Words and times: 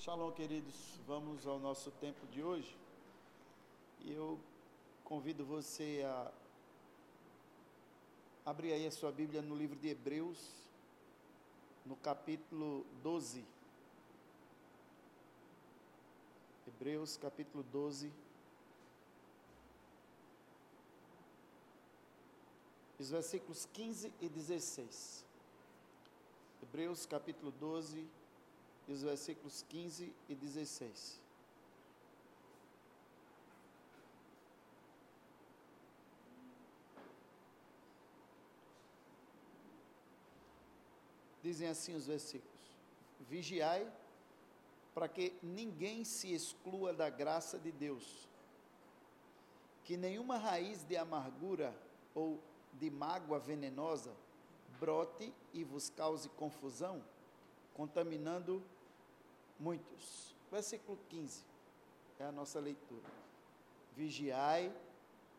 Shalom, 0.00 0.30
queridos. 0.30 1.00
Vamos 1.08 1.44
ao 1.44 1.58
nosso 1.58 1.90
tempo 1.90 2.24
de 2.28 2.40
hoje. 2.40 2.72
E 4.02 4.12
eu 4.12 4.38
convido 5.02 5.44
você 5.44 6.04
a 6.06 6.30
abrir 8.46 8.72
aí 8.72 8.86
a 8.86 8.92
sua 8.92 9.10
Bíblia 9.10 9.42
no 9.42 9.56
livro 9.56 9.76
de 9.76 9.88
Hebreus, 9.88 10.38
no 11.84 11.96
capítulo 11.96 12.86
12. 13.02 13.44
Hebreus, 16.68 17.16
capítulo 17.16 17.64
12. 17.64 18.12
Os 23.00 23.10
versículos 23.10 23.66
15 23.72 24.12
e 24.20 24.28
16. 24.28 25.24
Hebreus, 26.62 27.04
capítulo 27.04 27.50
12 27.50 28.17
e 28.88 28.92
os 28.92 29.02
versículos 29.02 29.62
15 29.68 30.12
e 30.28 30.34
16. 30.34 31.20
Dizem 41.42 41.68
assim 41.68 41.94
os 41.94 42.06
versículos: 42.06 42.76
Vigiai 43.20 43.90
para 44.94 45.06
que 45.06 45.32
ninguém 45.42 46.04
se 46.04 46.32
exclua 46.32 46.92
da 46.92 47.08
graça 47.08 47.58
de 47.58 47.70
Deus, 47.70 48.26
que 49.84 49.96
nenhuma 49.96 50.38
raiz 50.38 50.82
de 50.82 50.96
amargura 50.96 51.72
ou 52.14 52.42
de 52.72 52.90
mágoa 52.90 53.38
venenosa 53.38 54.12
brote 54.80 55.32
e 55.52 55.62
vos 55.62 55.90
cause 55.90 56.28
confusão, 56.30 57.04
contaminando 57.74 58.62
muitos. 59.58 60.34
Versículo 60.50 60.98
15 61.08 61.42
é 62.18 62.24
a 62.24 62.32
nossa 62.32 62.58
leitura. 62.60 63.08
Vigiai 63.94 64.74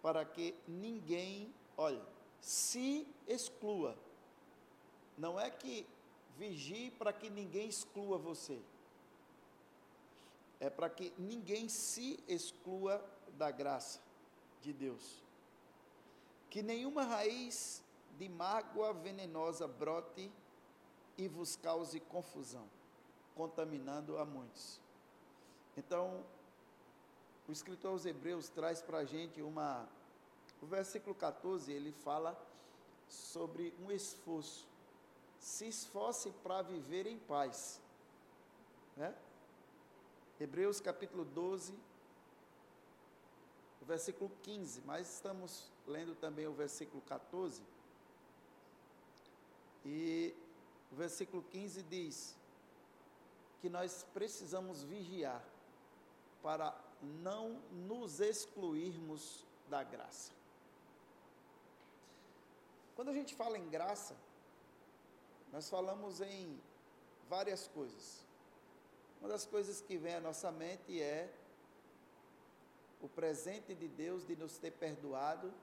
para 0.02 0.24
que 0.24 0.56
ninguém, 0.68 1.54
olha, 1.78 2.02
se 2.42 3.08
exclua. 3.28 3.98
Não 5.18 5.40
é 5.40 5.50
que 5.50 5.86
vigie 6.38 6.92
para 6.92 7.12
que 7.12 7.30
ninguém 7.30 7.68
exclua 7.68 8.18
você. 8.18 8.60
É 10.60 10.70
para 10.70 10.90
que 10.90 11.14
ninguém 11.18 11.68
se 11.68 12.20
exclua 12.28 13.04
da 13.38 13.50
graça 13.52 14.02
de 14.62 14.72
Deus. 14.72 15.24
Que 16.50 16.62
nenhuma 16.62 17.04
raiz 17.04 17.84
de 18.18 18.28
mágoa 18.30 18.94
venenosa 18.94 19.68
brote 19.68 20.32
e 21.18 21.28
vos 21.28 21.56
cause 21.56 22.00
confusão 22.02 22.68
contaminando 23.36 24.18
a 24.18 24.26
muitos. 24.26 24.80
Então, 25.78 26.24
o 27.48 27.52
escritor 27.52 27.92
aos 27.92 28.06
Hebreus 28.06 28.50
traz 28.50 28.82
para 28.82 29.00
a 29.00 29.06
gente 29.06 29.42
uma. 29.42 29.88
O 30.62 30.66
versículo 30.66 31.16
14 31.16 31.72
ele 31.72 31.92
fala 31.92 32.38
sobre 33.08 33.74
um 33.80 33.92
esforço. 33.92 34.68
Se 35.40 35.68
esforce 35.68 36.32
para 36.44 36.62
viver 36.62 37.08
em 37.08 37.18
paz. 37.18 37.82
Né? 38.98 39.16
Hebreus 40.40 40.82
capítulo 40.82 41.24
12, 41.24 41.74
versículo 43.90 44.32
15, 44.44 44.82
mas 44.86 45.16
estamos 45.16 45.72
lendo 45.88 46.14
também 46.14 46.46
o 46.46 46.54
versículo 46.54 47.02
14. 47.02 47.64
E 49.84 50.36
o 50.92 50.96
versículo 50.96 51.42
15 51.42 51.82
diz: 51.84 52.36
que 53.62 53.70
nós 53.70 54.06
precisamos 54.14 54.84
vigiar 54.84 55.44
para 56.42 56.76
não 57.02 57.62
nos 57.72 58.20
excluirmos 58.20 59.46
da 59.70 59.84
graça. 59.84 60.32
Quando 62.96 63.10
a 63.10 63.14
gente 63.14 63.34
fala 63.36 63.58
em 63.58 63.70
graça, 63.70 64.16
nós 65.52 65.70
falamos 65.70 66.22
em 66.22 66.60
várias 67.30 67.68
coisas. 67.68 68.26
Uma 69.20 69.30
das 69.30 69.46
coisas 69.46 69.82
que 69.82 69.98
vem 69.98 70.16
à 70.16 70.20
nossa 70.20 70.52
mente 70.52 71.02
é 71.02 71.32
o 73.02 73.08
presente 73.08 73.74
de 73.74 73.88
Deus 73.88 74.26
de 74.26 74.36
nos 74.36 74.58
ter 74.58 74.72
perdoado 74.72 75.54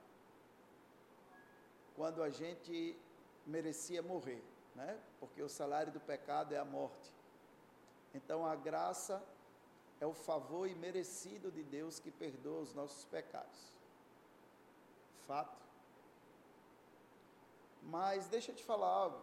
quando 1.94 2.22
a 2.22 2.31
gente 2.31 2.98
merecia 3.47 4.03
morrer, 4.03 4.42
né? 4.75 4.98
Porque 5.21 5.42
o 5.42 5.48
salário 5.48 5.92
do 5.92 6.00
pecado 6.00 6.54
é 6.54 6.59
a 6.59 6.65
morte. 6.65 7.16
Então 8.16 8.47
a 8.47 8.56
graça 8.56 9.22
é 10.00 10.06
o 10.06 10.15
favor 10.15 10.66
imerecido 10.66 11.50
de 11.53 11.62
Deus 11.62 11.99
que 11.99 12.10
perdoa 12.10 12.62
os 12.62 12.75
nossos 12.75 13.04
pecados. 13.04 13.60
Fato. 15.27 15.60
Mas 17.82 18.27
deixa 18.28 18.53
eu 18.53 18.56
te 18.56 18.65
falar 18.65 18.88
algo. 18.88 19.21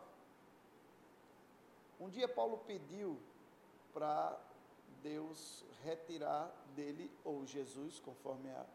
Um 1.99 2.09
dia 2.09 2.27
Paulo 2.27 2.57
pediu 2.59 3.19
para 3.93 4.39
Deus 5.01 5.65
retirar 5.83 6.51
dele, 6.75 7.11
ou 7.23 7.45
Jesus, 7.45 7.99
conforme 7.99 8.49
a, 8.51 8.65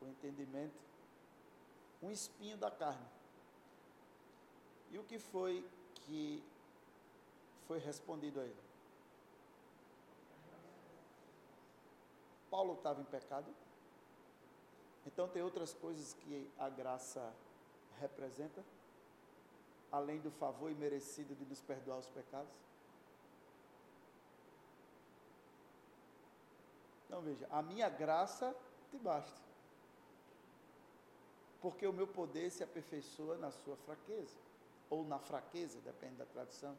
o 0.00 0.06
entendimento, 0.06 0.80
um 2.02 2.10
espinho 2.10 2.56
da 2.56 2.70
carne. 2.70 3.06
E 4.90 4.98
o 4.98 5.04
que 5.04 5.18
foi 5.18 5.66
que 5.94 6.42
foi 7.66 7.78
respondido 7.78 8.40
a 8.40 8.44
ele? 8.44 8.64
Paulo 12.50 12.74
estava 12.74 13.00
em 13.00 13.04
pecado? 13.04 13.52
Então 15.06 15.28
tem 15.28 15.42
outras 15.42 15.74
coisas 15.74 16.14
que 16.14 16.50
a 16.58 16.68
graça 16.68 17.32
representa, 18.00 18.64
além 19.90 20.20
do 20.20 20.30
favor 20.30 20.70
imerecido 20.70 21.34
de 21.34 21.44
nos 21.44 21.60
perdoar 21.60 21.98
os 21.98 22.08
pecados? 22.08 22.52
Então 27.06 27.20
veja, 27.22 27.46
a 27.50 27.62
minha 27.62 27.88
graça 27.88 28.54
te 28.90 28.98
basta. 28.98 29.40
Porque 31.60 31.86
o 31.86 31.92
meu 31.92 32.06
poder 32.06 32.50
se 32.50 32.62
aperfeiçoa 32.62 33.36
na 33.38 33.50
sua 33.50 33.76
fraqueza, 33.76 34.36
ou 34.90 35.04
na 35.04 35.18
fraqueza, 35.18 35.80
depende 35.80 36.16
da 36.16 36.26
tradução. 36.26 36.76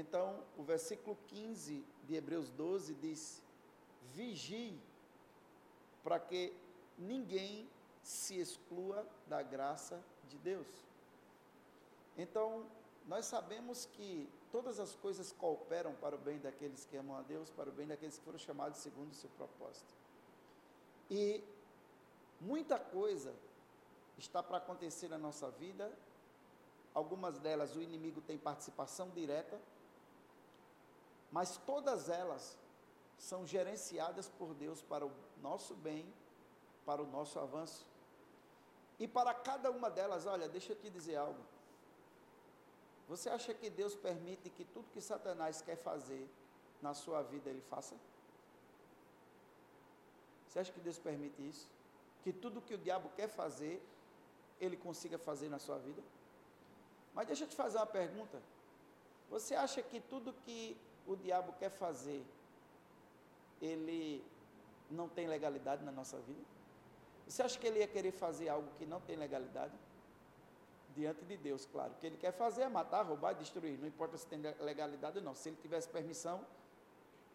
Então, 0.00 0.42
o 0.56 0.62
versículo 0.62 1.14
15 1.28 1.84
de 2.04 2.14
Hebreus 2.14 2.48
12 2.52 2.94
diz: 2.94 3.42
Vigie 4.14 4.80
para 6.02 6.18
que 6.18 6.54
ninguém 6.98 7.68
se 8.02 8.40
exclua 8.40 9.06
da 9.26 9.42
graça 9.42 10.02
de 10.30 10.38
Deus. 10.38 10.66
Então, 12.16 12.64
nós 13.06 13.26
sabemos 13.26 13.84
que 13.92 14.26
todas 14.50 14.80
as 14.80 14.94
coisas 14.96 15.32
cooperam 15.32 15.92
para 15.96 16.16
o 16.16 16.18
bem 16.18 16.38
daqueles 16.38 16.86
que 16.86 16.96
amam 16.96 17.16
a 17.18 17.22
Deus, 17.22 17.50
para 17.50 17.68
o 17.68 17.72
bem 17.72 17.86
daqueles 17.86 18.18
que 18.18 18.24
foram 18.24 18.38
chamados 18.38 18.78
segundo 18.78 19.10
o 19.10 19.14
seu 19.14 19.28
propósito. 19.36 19.94
E 21.10 21.44
muita 22.40 22.78
coisa 22.78 23.34
está 24.16 24.42
para 24.42 24.56
acontecer 24.56 25.08
na 25.08 25.18
nossa 25.18 25.50
vida, 25.50 25.92
algumas 26.94 27.38
delas 27.38 27.76
o 27.76 27.82
inimigo 27.82 28.22
tem 28.22 28.38
participação 28.38 29.10
direta, 29.10 29.60
mas 31.30 31.56
todas 31.58 32.08
elas 32.08 32.58
são 33.18 33.46
gerenciadas 33.46 34.28
por 34.28 34.54
Deus 34.54 34.82
para 34.82 35.06
o 35.06 35.12
nosso 35.42 35.74
bem, 35.74 36.12
para 36.84 37.02
o 37.02 37.06
nosso 37.06 37.38
avanço. 37.38 37.86
E 38.98 39.06
para 39.06 39.32
cada 39.32 39.70
uma 39.70 39.90
delas, 39.90 40.26
olha, 40.26 40.48
deixa 40.48 40.72
eu 40.72 40.76
te 40.76 40.90
dizer 40.90 41.16
algo. 41.16 41.40
Você 43.08 43.28
acha 43.28 43.52
que 43.52 43.68
Deus 43.68 43.94
permite 43.94 44.50
que 44.50 44.64
tudo 44.64 44.90
que 44.92 45.00
Satanás 45.00 45.60
quer 45.60 45.76
fazer 45.76 46.28
na 46.80 46.94
sua 46.94 47.22
vida 47.22 47.50
ele 47.50 47.60
faça? 47.62 47.94
Você 50.46 50.58
acha 50.58 50.72
que 50.72 50.80
Deus 50.80 50.98
permite 50.98 51.48
isso? 51.48 51.68
Que 52.22 52.32
tudo 52.32 52.60
que 52.60 52.74
o 52.74 52.78
diabo 52.78 53.10
quer 53.16 53.28
fazer, 53.28 53.82
ele 54.60 54.76
consiga 54.76 55.18
fazer 55.18 55.48
na 55.48 55.58
sua 55.58 55.78
vida? 55.78 56.02
Mas 57.14 57.26
deixa 57.26 57.44
eu 57.44 57.48
te 57.48 57.56
fazer 57.56 57.78
uma 57.78 57.86
pergunta. 57.86 58.40
Você 59.28 59.54
acha 59.54 59.82
que 59.82 60.00
tudo 60.00 60.32
que 60.44 60.76
o 61.06 61.16
diabo 61.16 61.52
quer 61.58 61.70
fazer, 61.70 62.24
ele 63.60 64.24
não 64.90 65.08
tem 65.08 65.26
legalidade 65.26 65.84
na 65.84 65.92
nossa 65.92 66.18
vida? 66.18 66.40
Você 67.26 67.42
acha 67.42 67.58
que 67.58 67.66
ele 67.66 67.78
ia 67.78 67.86
querer 67.86 68.10
fazer 68.10 68.48
algo 68.48 68.68
que 68.76 68.84
não 68.84 69.00
tem 69.00 69.16
legalidade? 69.16 69.72
Diante 70.96 71.24
de 71.24 71.36
Deus, 71.36 71.64
claro. 71.64 71.92
O 71.92 71.96
que 71.96 72.06
ele 72.06 72.16
quer 72.16 72.32
fazer 72.32 72.62
é 72.62 72.68
matar, 72.68 73.02
roubar, 73.06 73.34
destruir. 73.34 73.78
Não 73.78 73.86
importa 73.86 74.18
se 74.18 74.26
tem 74.26 74.40
legalidade 74.60 75.18
ou 75.18 75.24
não. 75.24 75.34
Se 75.36 75.48
ele 75.48 75.56
tivesse 75.62 75.88
permissão, 75.88 76.44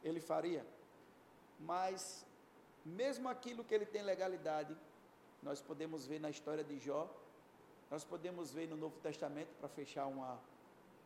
ele 0.03 0.19
faria. 0.19 0.65
Mas, 1.57 2.25
mesmo 2.83 3.29
aquilo 3.29 3.63
que 3.63 3.73
ele 3.73 3.85
tem 3.85 4.01
legalidade, 4.01 4.75
nós 5.41 5.62
podemos 5.62 6.06
ver 6.06 6.19
na 6.19 6.29
história 6.29 6.63
de 6.63 6.77
Jó, 6.77 7.09
nós 7.89 8.03
podemos 8.03 8.51
ver 8.51 8.67
no 8.67 8.75
Novo 8.75 9.00
Testamento, 9.00 9.53
para 9.59 9.69
fechar 9.69 10.07
uma, 10.07 10.38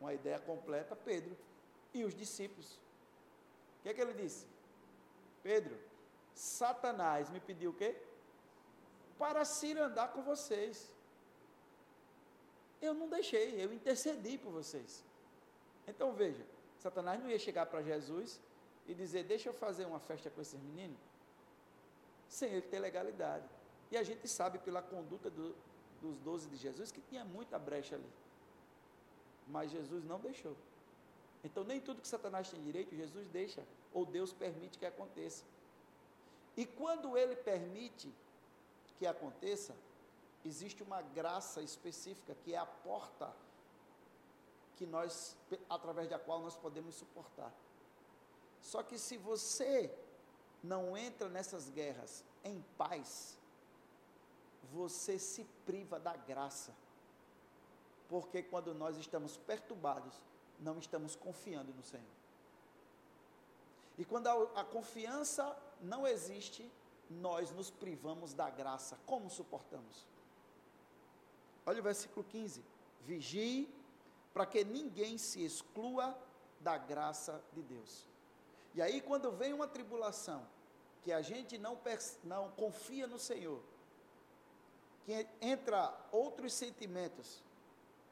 uma 0.00 0.12
ideia 0.12 0.40
completa, 0.40 0.96
Pedro. 0.96 1.36
E 1.92 2.04
os 2.04 2.14
discípulos. 2.14 2.78
O 3.78 3.82
que 3.82 3.88
é 3.88 3.94
que 3.94 4.00
ele 4.00 4.14
disse? 4.14 4.46
Pedro, 5.42 5.78
Satanás 6.34 7.30
me 7.30 7.40
pediu 7.40 7.70
o 7.70 7.74
quê? 7.74 7.96
Para 9.18 9.44
se 9.44 9.76
andar 9.78 10.08
com 10.12 10.22
vocês. 10.22 10.90
Eu 12.80 12.94
não 12.94 13.08
deixei, 13.08 13.62
eu 13.62 13.72
intercedi 13.72 14.38
por 14.38 14.50
vocês. 14.50 15.04
Então 15.86 16.12
veja, 16.12 16.44
Satanás 16.78 17.20
não 17.20 17.28
ia 17.28 17.38
chegar 17.38 17.66
para 17.66 17.82
Jesus 17.82 18.40
e 18.86 18.94
dizer: 18.94 19.24
Deixa 19.24 19.48
eu 19.48 19.52
fazer 19.52 19.84
uma 19.84 20.00
festa 20.00 20.30
com 20.30 20.40
esses 20.40 20.58
meninos, 20.60 20.98
sem 22.28 22.50
ele 22.50 22.62
ter 22.62 22.78
legalidade. 22.78 23.44
E 23.90 23.96
a 23.96 24.02
gente 24.02 24.26
sabe 24.28 24.58
pela 24.58 24.80
conduta 24.80 25.28
do, 25.28 25.54
dos 26.00 26.18
doze 26.18 26.48
de 26.48 26.56
Jesus 26.56 26.90
que 26.90 27.00
tinha 27.02 27.24
muita 27.24 27.58
brecha 27.58 27.96
ali. 27.96 28.10
Mas 29.46 29.70
Jesus 29.70 30.04
não 30.04 30.18
deixou. 30.20 30.56
Então, 31.42 31.64
nem 31.64 31.80
tudo 31.80 32.02
que 32.02 32.08
Satanás 32.08 32.50
tem 32.50 32.62
direito, 32.62 32.94
Jesus 32.94 33.26
deixa, 33.28 33.62
ou 33.92 34.04
Deus 34.04 34.32
permite 34.32 34.78
que 34.78 34.86
aconteça. 34.86 35.44
E 36.56 36.66
quando 36.66 37.16
ele 37.16 37.34
permite 37.36 38.12
que 38.98 39.06
aconteça, 39.06 39.74
existe 40.44 40.82
uma 40.82 41.00
graça 41.00 41.62
específica, 41.62 42.34
que 42.44 42.54
é 42.54 42.58
a 42.58 42.66
porta 42.66 43.34
que 44.76 44.86
nós, 44.86 45.36
através 45.68 46.08
da 46.08 46.18
qual 46.18 46.40
nós 46.40 46.56
podemos 46.56 46.94
suportar. 46.94 47.52
Só 48.60 48.82
que 48.82 48.98
se 48.98 49.16
você 49.16 49.94
não 50.62 50.96
entra 50.96 51.28
nessas 51.28 51.70
guerras 51.70 52.24
em 52.44 52.62
paz, 52.76 53.38
você 54.72 55.18
se 55.18 55.44
priva 55.66 55.98
da 55.98 56.16
graça. 56.16 56.74
Porque 58.08 58.42
quando 58.42 58.74
nós 58.74 58.96
estamos 58.96 59.36
perturbados, 59.36 60.14
não 60.60 60.78
estamos 60.78 61.16
confiando 61.16 61.72
no 61.72 61.82
Senhor. 61.82 62.04
E 63.98 64.04
quando 64.04 64.26
a, 64.28 64.60
a 64.60 64.64
confiança 64.64 65.56
não 65.80 66.06
existe, 66.06 66.70
nós 67.08 67.50
nos 67.50 67.70
privamos 67.70 68.32
da 68.32 68.48
graça. 68.48 68.98
Como 69.06 69.28
suportamos? 69.28 70.06
Olha 71.66 71.80
o 71.80 71.82
versículo 71.82 72.24
15: 72.24 72.64
Vigie 73.02 73.68
para 74.32 74.46
que 74.46 74.64
ninguém 74.64 75.18
se 75.18 75.44
exclua 75.44 76.16
da 76.60 76.78
graça 76.78 77.42
de 77.52 77.62
Deus. 77.62 78.06
E 78.74 78.80
aí, 78.80 79.00
quando 79.00 79.32
vem 79.32 79.52
uma 79.52 79.66
tribulação, 79.66 80.46
que 81.02 81.12
a 81.12 81.22
gente 81.22 81.58
não, 81.58 81.78
não 82.22 82.50
confia 82.50 83.06
no 83.06 83.18
Senhor, 83.18 83.60
que 85.04 85.26
entra 85.40 85.92
outros 86.12 86.52
sentimentos, 86.52 87.42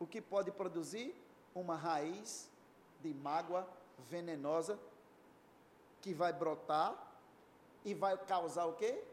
o 0.01 0.07
que 0.07 0.21
pode 0.21 0.51
produzir? 0.51 1.15
Uma 1.61 1.77
raiz 1.77 2.49
de 3.01 3.13
mágoa 3.13 3.69
venenosa 4.11 4.79
que 6.01 6.15
vai 6.15 6.33
brotar 6.33 6.91
e 7.85 7.95
vai 7.95 8.17
causar 8.17 8.67
o 8.67 8.75
quê? 8.75 9.05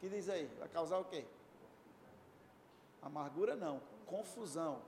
que 0.00 0.08
diz 0.08 0.28
aí? 0.28 0.46
Vai 0.58 0.68
causar 0.68 0.98
o 0.98 1.04
quê? 1.04 1.24
Amargura 3.00 3.54
não, 3.54 3.80
confusão. 4.04 4.82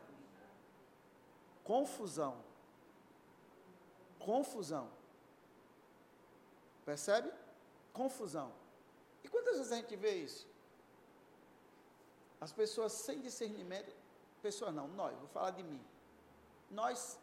Confusão. 1.63 2.35
Confusão. 4.19 4.91
Percebe? 6.85 7.33
Confusão. 7.93 8.53
E 9.23 9.29
quantas 9.29 9.57
vezes 9.59 9.73
a 9.73 9.77
gente 9.77 9.95
vê 9.95 10.17
isso? 10.17 10.49
As 12.41 12.53
pessoas 12.53 12.93
sem 12.93 13.21
discernimento, 13.21 13.95
pessoas 14.47 14.75
não, 14.79 14.87
nós, 15.01 15.17
vou 15.25 15.29
falar 15.37 15.53
de 15.59 15.63
mim. 15.71 15.83
Nós, 16.81 17.19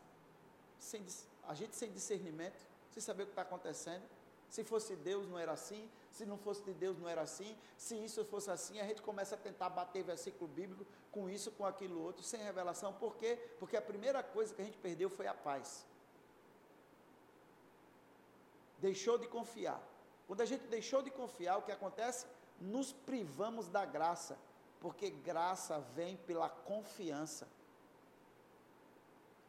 sem, 0.80 1.06
a 1.52 1.54
gente 1.60 1.76
sem 1.82 1.92
discernimento, 1.92 2.60
sem 2.94 3.02
saber 3.08 3.24
o 3.24 3.26
que 3.28 3.34
está 3.34 3.44
acontecendo. 3.44 4.04
Se 4.56 4.64
fosse 4.72 4.96
Deus 5.10 5.28
não 5.32 5.38
era 5.44 5.54
assim, 5.60 5.84
se 6.12 6.26
não 6.26 6.38
fosse 6.46 6.62
de 6.70 6.74
Deus 6.74 6.98
não 7.02 7.08
era 7.08 7.22
assim, 7.22 7.52
se 7.78 7.96
isso 8.08 8.26
fosse 8.26 8.50
assim, 8.56 8.76
a 8.82 8.86
gente 8.90 9.02
começa 9.10 9.36
a 9.36 9.38
tentar 9.38 9.70
bater 9.70 10.04
versículo 10.04 10.48
bíblico 10.60 10.86
com 11.12 11.30
isso, 11.30 11.52
com 11.52 11.66
aquilo 11.66 12.02
outro, 12.08 12.24
sem 12.32 12.42
revelação. 12.50 12.92
Por 13.04 13.16
quê? 13.22 13.32
Porque 13.60 13.78
a 13.78 13.82
primeira 13.92 14.22
coisa 14.36 14.54
que 14.54 14.62
a 14.62 14.66
gente 14.66 14.80
perdeu 14.80 15.10
foi 15.10 15.28
a 15.28 15.34
paz. 15.34 15.86
Deixou 18.80 19.18
de 19.18 19.28
confiar. 19.28 19.82
Quando 20.28 20.42
a 20.42 20.50
gente 20.52 20.66
deixou 20.78 21.02
de 21.02 21.12
confiar, 21.12 21.58
o 21.58 21.62
que 21.62 21.72
acontece? 21.72 22.26
Nos 22.60 22.92
privamos 22.92 23.70
da 23.70 23.86
graça 23.86 24.38
porque 24.81 25.12
graça 25.12 25.80
vem 25.95 26.18
pela 26.18 26.50
confiança. 26.50 27.48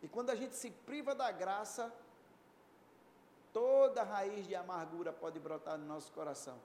E 0.02 0.06
quando 0.06 0.31
a 0.31 0.37
gente 0.37 0.55
se 0.55 0.70
priva 0.70 1.14
da 1.14 1.32
graça, 1.32 1.93
toda 3.52 4.02
raiz 4.02 4.46
de 4.46 4.55
amargura 4.55 5.11
pode 5.12 5.40
brotar 5.40 5.79
no 5.79 5.87
nosso 5.87 6.12
coração. 6.12 6.61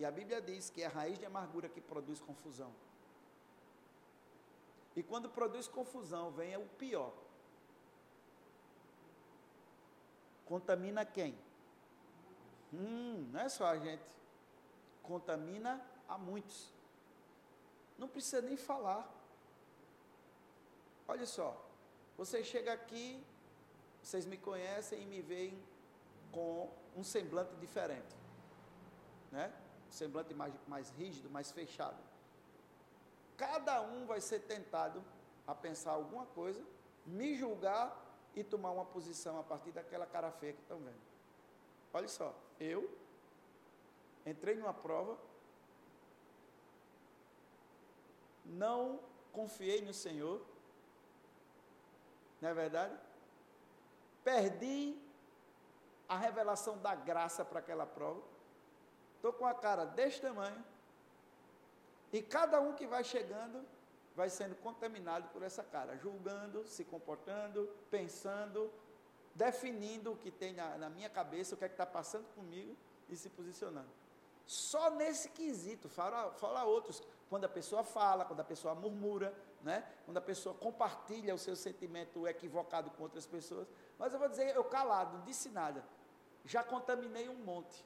E 0.00 0.04
a 0.06 0.10
Bíblia 0.10 0.40
diz 0.40 0.70
que 0.70 0.82
é 0.82 0.86
a 0.86 0.88
raiz 0.88 1.18
de 1.18 1.26
amargura 1.26 1.68
que 1.68 1.80
produz 1.80 2.18
confusão. 2.18 2.72
E 4.96 5.02
quando 5.02 5.28
produz 5.28 5.68
confusão, 5.68 6.30
vem 6.30 6.56
o 6.56 6.66
pior. 6.66 7.12
Contamina 10.46 11.04
quem? 11.04 11.38
Hum, 12.72 13.28
não 13.30 13.40
é 13.40 13.48
só 13.48 13.66
a 13.66 13.76
gente. 13.76 14.02
Contamina 15.02 15.84
a 16.08 16.16
muitos. 16.16 16.72
Não 18.02 18.08
precisa 18.08 18.42
nem 18.42 18.56
falar. 18.56 19.08
Olha 21.06 21.24
só, 21.24 21.64
você 22.16 22.42
chega 22.42 22.72
aqui, 22.72 23.24
vocês 24.02 24.26
me 24.26 24.36
conhecem 24.36 25.00
e 25.02 25.06
me 25.06 25.22
veem 25.22 25.56
com 26.32 26.68
um 26.96 27.04
semblante 27.04 27.54
diferente, 27.60 28.16
né? 29.30 29.52
Um 29.88 29.92
semblante 29.92 30.34
mais, 30.34 30.52
mais 30.66 30.90
rígido, 30.90 31.30
mais 31.30 31.52
fechado. 31.52 31.96
Cada 33.36 33.80
um 33.82 34.04
vai 34.04 34.20
ser 34.20 34.40
tentado 34.40 35.00
a 35.46 35.54
pensar 35.54 35.92
alguma 35.92 36.26
coisa, 36.26 36.60
me 37.06 37.36
julgar 37.36 37.86
e 38.34 38.42
tomar 38.42 38.72
uma 38.72 38.84
posição 38.84 39.38
a 39.38 39.44
partir 39.44 39.70
daquela 39.70 40.06
cara 40.06 40.32
feia 40.32 40.54
que 40.54 40.62
estão 40.62 40.80
vendo. 40.80 41.02
Olha 41.92 42.08
só, 42.08 42.34
eu 42.58 42.98
entrei 44.26 44.56
numa 44.56 44.74
prova 44.74 45.16
não 48.44 49.00
confiei 49.32 49.80
no 49.82 49.94
Senhor, 49.94 50.44
não 52.40 52.48
é 52.48 52.54
verdade? 52.54 52.94
Perdi 54.24 54.98
a 56.08 56.16
revelação 56.16 56.76
da 56.78 56.94
graça 56.94 57.44
para 57.44 57.60
aquela 57.60 57.86
prova. 57.86 58.20
Estou 59.16 59.32
com 59.32 59.46
a 59.46 59.54
cara 59.54 59.84
deste 59.84 60.20
tamanho. 60.20 60.62
E 62.12 62.20
cada 62.20 62.60
um 62.60 62.74
que 62.74 62.86
vai 62.86 63.04
chegando 63.04 63.64
vai 64.14 64.28
sendo 64.28 64.54
contaminado 64.56 65.28
por 65.30 65.42
essa 65.42 65.62
cara, 65.62 65.96
julgando, 65.96 66.66
se 66.66 66.84
comportando, 66.84 67.68
pensando, 67.90 68.70
definindo 69.34 70.12
o 70.12 70.16
que 70.16 70.30
tem 70.30 70.52
na, 70.52 70.76
na 70.76 70.90
minha 70.90 71.08
cabeça, 71.08 71.54
o 71.54 71.58
que 71.58 71.64
é 71.64 71.68
que 71.68 71.74
está 71.74 71.86
passando 71.86 72.26
comigo 72.34 72.76
e 73.08 73.16
se 73.16 73.30
posicionando. 73.30 74.01
Só 74.46 74.90
nesse 74.90 75.30
quesito, 75.30 75.88
fala, 75.88 76.32
fala 76.32 76.64
outros 76.64 77.02
quando 77.28 77.44
a 77.44 77.48
pessoa 77.48 77.82
fala, 77.82 78.24
quando 78.24 78.40
a 78.40 78.44
pessoa 78.44 78.74
murmura, 78.74 79.34
né? 79.62 79.90
quando 80.04 80.18
a 80.18 80.20
pessoa 80.20 80.54
compartilha 80.54 81.34
o 81.34 81.38
seu 81.38 81.56
sentimento 81.56 82.28
equivocado 82.28 82.90
com 82.90 83.04
outras 83.04 83.26
pessoas. 83.26 83.66
Mas 83.98 84.12
eu 84.12 84.18
vou 84.18 84.28
dizer, 84.28 84.54
eu 84.54 84.64
calado, 84.64 85.16
não 85.16 85.24
disse 85.24 85.48
nada. 85.48 85.82
Já 86.44 86.62
contaminei 86.62 87.28
um 87.28 87.36
monte. 87.36 87.84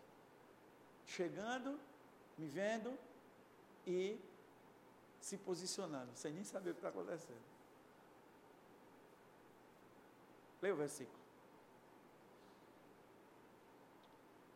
Chegando, 1.05 1.79
me 2.37 2.49
vendo 2.49 2.99
e 3.87 4.21
se 5.21 5.37
posicionando, 5.37 6.11
sem 6.15 6.33
nem 6.33 6.43
saber 6.43 6.71
o 6.71 6.75
que 6.75 6.79
está 6.79 6.89
acontecendo. 6.89 7.43
Leia 10.61 10.75
o 10.75 10.77
versículo. 10.77 11.19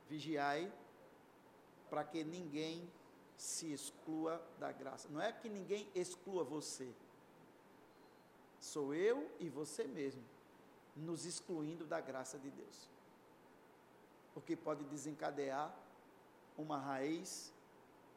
Vigiai 0.08 0.72
para 1.90 2.04
que 2.04 2.22
ninguém 2.24 2.88
se 3.36 3.72
exclua 3.72 4.40
da 4.58 4.70
graça. 4.70 5.08
Não 5.10 5.20
é 5.20 5.32
que 5.32 5.48
ninguém 5.48 5.90
exclua 5.94 6.44
você. 6.44 6.94
Sou 8.60 8.94
eu 8.94 9.30
e 9.40 9.48
você 9.48 9.84
mesmo 9.84 10.22
nos 10.94 11.24
excluindo 11.24 11.84
da 11.84 12.00
graça 12.00 12.38
de 12.38 12.50
Deus. 12.50 12.88
O 14.34 14.40
que 14.40 14.54
pode 14.54 14.84
desencadear 14.84 15.74
uma 16.56 16.78
raiz 16.78 17.52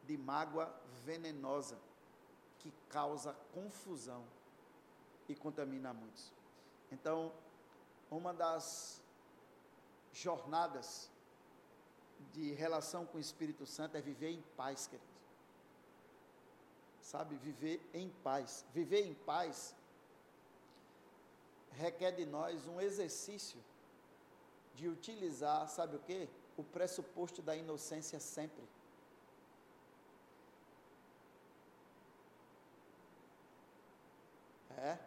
de 0.06 0.16
mágoa 0.16 0.72
venenosa 1.04 1.78
que 2.58 2.72
causa 2.88 3.34
confusão 3.52 4.24
e 5.28 5.34
contamina 5.34 5.92
muitos. 5.92 6.32
Então, 6.92 7.32
uma 8.10 8.32
das 8.32 9.02
jornadas 10.12 11.10
de 12.32 12.52
relação 12.52 13.04
com 13.06 13.18
o 13.18 13.20
Espírito 13.20 13.66
Santo 13.66 13.96
é 13.96 14.00
viver 14.00 14.30
em 14.30 14.42
paz, 14.56 14.86
querido 14.86 15.14
sabe, 17.04 17.36
viver 17.36 17.80
em 17.92 18.08
paz. 18.08 18.64
Viver 18.72 19.02
em 19.06 19.14
paz 19.14 19.74
requer 21.72 22.12
de 22.12 22.24
nós 22.24 22.66
um 22.66 22.80
exercício 22.80 23.60
de 24.74 24.88
utilizar, 24.88 25.68
sabe 25.68 25.96
o 25.96 26.00
que? 26.00 26.28
O 26.56 26.64
pressuposto 26.64 27.42
da 27.42 27.54
inocência 27.56 28.18
sempre. 28.18 28.64
É. 34.78 34.98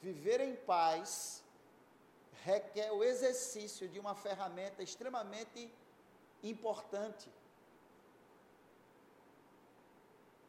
Viver 0.00 0.40
em 0.40 0.56
paz 0.56 1.42
requer 2.44 2.90
o 2.92 3.04
exercício 3.04 3.88
de 3.88 3.98
uma 4.00 4.14
ferramenta 4.14 4.82
extremamente 4.82 5.72
importante. 6.42 7.30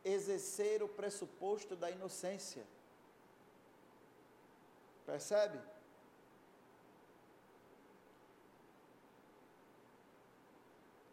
Exercer 0.04 0.84
o 0.84 0.88
pressuposto 0.88 1.76
da 1.76 1.90
inocência. 1.90 2.66
Percebe? 5.06 5.60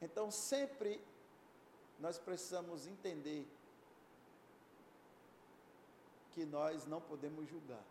Então, 0.03 0.31
sempre 0.31 1.01
nós 1.99 2.19
precisamos 2.19 2.87
entender 2.87 3.47
que 6.33 6.45
nós 6.45 6.87
não 6.87 7.01
podemos 7.01 7.49
julgar. 7.49 7.85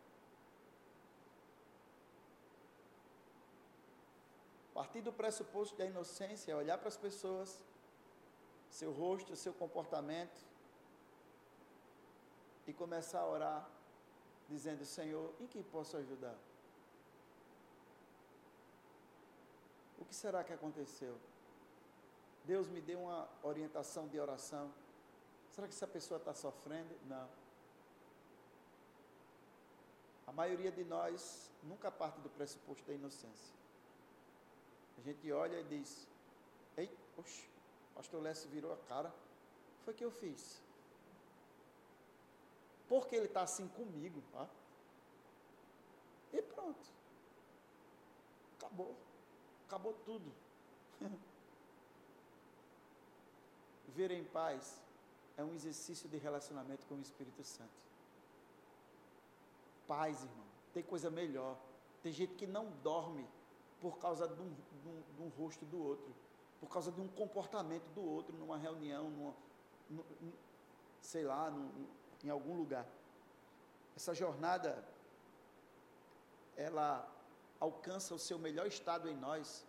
Partir 4.80 5.02
do 5.02 5.12
pressuposto 5.12 5.76
da 5.76 5.86
inocência 5.86 6.54
é 6.54 6.56
olhar 6.56 6.78
para 6.78 6.88
as 6.88 6.96
pessoas, 6.96 7.62
seu 8.70 8.94
rosto, 8.94 9.36
seu 9.36 9.54
comportamento, 9.54 10.40
e 12.66 12.72
começar 12.72 13.20
a 13.20 13.28
orar, 13.28 13.70
dizendo: 14.48 14.86
Senhor, 14.86 15.34
em 15.42 15.48
que 15.48 15.62
posso 15.64 15.98
ajudar? 15.98 16.38
O 19.98 20.06
que 20.06 20.16
será 20.16 20.46
que 20.46 20.54
aconteceu? 20.54 21.18
Deus 22.46 22.70
me 22.70 22.80
deu 22.80 23.02
uma 23.02 23.28
orientação 23.44 24.08
de 24.08 24.18
oração. 24.18 24.74
Será 25.52 25.68
que 25.68 25.74
essa 25.74 25.88
pessoa 25.88 26.20
está 26.20 26.34
sofrendo? 26.34 26.96
Não. 27.06 27.28
A 30.26 30.32
maioria 30.32 30.72
de 30.72 30.86
nós 30.86 31.52
nunca 31.64 31.92
parte 31.92 32.22
do 32.22 32.30
pressuposto 32.30 32.88
da 32.88 32.94
inocência. 32.94 33.59
A 35.00 35.02
gente 35.02 35.32
olha 35.32 35.60
e 35.60 35.64
diz: 35.64 36.08
Ei, 36.78 36.90
oxe, 37.18 37.48
pastor 37.96 38.22
Lécio 38.22 38.50
virou 38.50 38.74
a 38.74 38.78
cara. 38.78 39.10
O 39.10 39.14
que 39.80 39.84
foi 39.86 39.94
que 39.94 40.06
eu 40.06 40.12
fiz? 40.12 40.62
Por 42.88 43.08
que 43.08 43.16
ele 43.16 43.26
está 43.26 43.42
assim 43.42 43.68
comigo? 43.70 44.22
E 46.34 46.42
pronto. 46.42 46.88
Acabou. 48.58 48.96
Acabou 49.68 49.94
tudo. 50.06 50.32
Viver 53.88 54.12
em 54.12 54.24
paz 54.24 54.82
é 55.38 55.44
um 55.44 55.54
exercício 55.54 56.10
de 56.10 56.18
relacionamento 56.18 56.86
com 56.88 56.96
o 56.96 57.02
Espírito 57.02 57.44
Santo 57.44 57.90
paz, 59.90 60.22
irmão. 60.24 60.46
Tem 60.72 60.84
coisa 60.84 61.10
melhor. 61.10 61.58
Tem 62.04 62.14
gente 62.14 62.36
que 62.36 62.46
não 62.46 62.70
dorme 62.84 63.28
por 63.82 63.98
causa 63.98 64.28
de 64.28 64.42
um, 64.42 64.54
de 64.54 64.88
um, 64.88 65.02
de 65.16 65.22
um 65.22 65.30
rosto 65.30 65.66
do 65.66 65.82
outro, 65.82 66.14
por 66.60 66.70
causa 66.70 66.92
de 66.92 67.00
um 67.00 67.08
comportamento 67.08 67.88
do 67.94 68.02
outro 68.02 68.36
numa 68.36 68.58
reunião, 68.58 69.10
numa, 69.10 69.34
num, 69.90 70.34
sei 71.02 71.24
lá, 71.24 71.50
num, 71.50 71.88
em 72.24 72.30
algum 72.30 72.56
lugar. 72.56 72.86
Essa 73.96 74.14
jornada, 74.14 74.84
ela 76.56 77.10
alcança 77.60 78.14
o 78.14 78.20
seu 78.20 78.38
melhor 78.38 78.68
estado 78.68 79.10
em 79.10 79.16
nós 79.16 79.66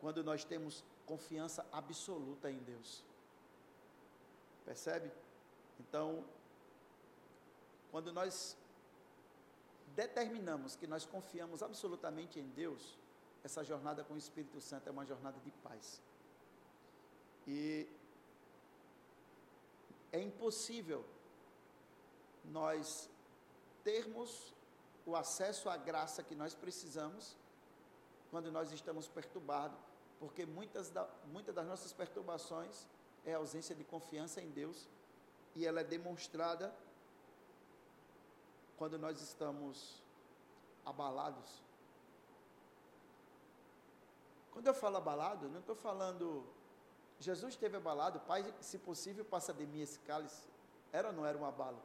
quando 0.00 0.22
nós 0.22 0.44
temos 0.44 0.84
confiança 1.06 1.66
absoluta 1.72 2.50
em 2.50 2.58
Deus. 2.58 3.04
Percebe? 4.64 5.10
Então, 5.80 6.24
quando 7.90 8.12
nós 8.12 8.56
determinamos 9.96 10.76
que 10.76 10.86
nós 10.86 11.04
confiamos 11.06 11.62
absolutamente 11.62 12.38
em 12.38 12.48
Deus, 12.50 12.98
essa 13.42 13.64
jornada 13.64 14.04
com 14.04 14.14
o 14.14 14.18
Espírito 14.18 14.60
Santo 14.60 14.88
é 14.88 14.92
uma 14.92 15.06
jornada 15.06 15.40
de 15.40 15.50
paz. 15.50 16.02
E 17.46 17.88
é 20.12 20.20
impossível 20.20 21.04
nós 22.44 23.08
termos 23.82 24.54
o 25.06 25.16
acesso 25.16 25.70
à 25.70 25.76
graça 25.76 26.22
que 26.22 26.34
nós 26.34 26.54
precisamos 26.54 27.36
quando 28.30 28.50
nós 28.52 28.72
estamos 28.72 29.08
perturbados, 29.08 29.78
porque 30.18 30.44
muitas, 30.44 30.90
da, 30.90 31.08
das 31.54 31.66
nossas 31.66 31.92
perturbações 31.92 32.86
é 33.24 33.34
a 33.34 33.38
ausência 33.38 33.74
de 33.74 33.84
confiança 33.84 34.42
em 34.42 34.50
Deus 34.50 34.88
e 35.54 35.64
ela 35.64 35.80
é 35.80 35.84
demonstrada 35.84 36.74
quando 38.76 38.98
nós 38.98 39.20
estamos 39.20 40.02
abalados. 40.84 41.62
Quando 44.52 44.66
eu 44.66 44.74
falo 44.74 44.96
abalado, 44.96 45.48
não 45.48 45.60
estou 45.60 45.74
falando. 45.74 46.44
Jesus 47.18 47.54
esteve 47.54 47.76
abalado, 47.76 48.20
Pai, 48.20 48.54
se 48.60 48.78
possível, 48.78 49.24
passa 49.24 49.52
de 49.52 49.66
mim 49.66 49.80
esse 49.80 49.98
cálice. 50.00 50.42
Era 50.92 51.08
ou 51.08 51.14
não 51.14 51.26
era 51.26 51.36
um 51.36 51.44
abalo? 51.44 51.80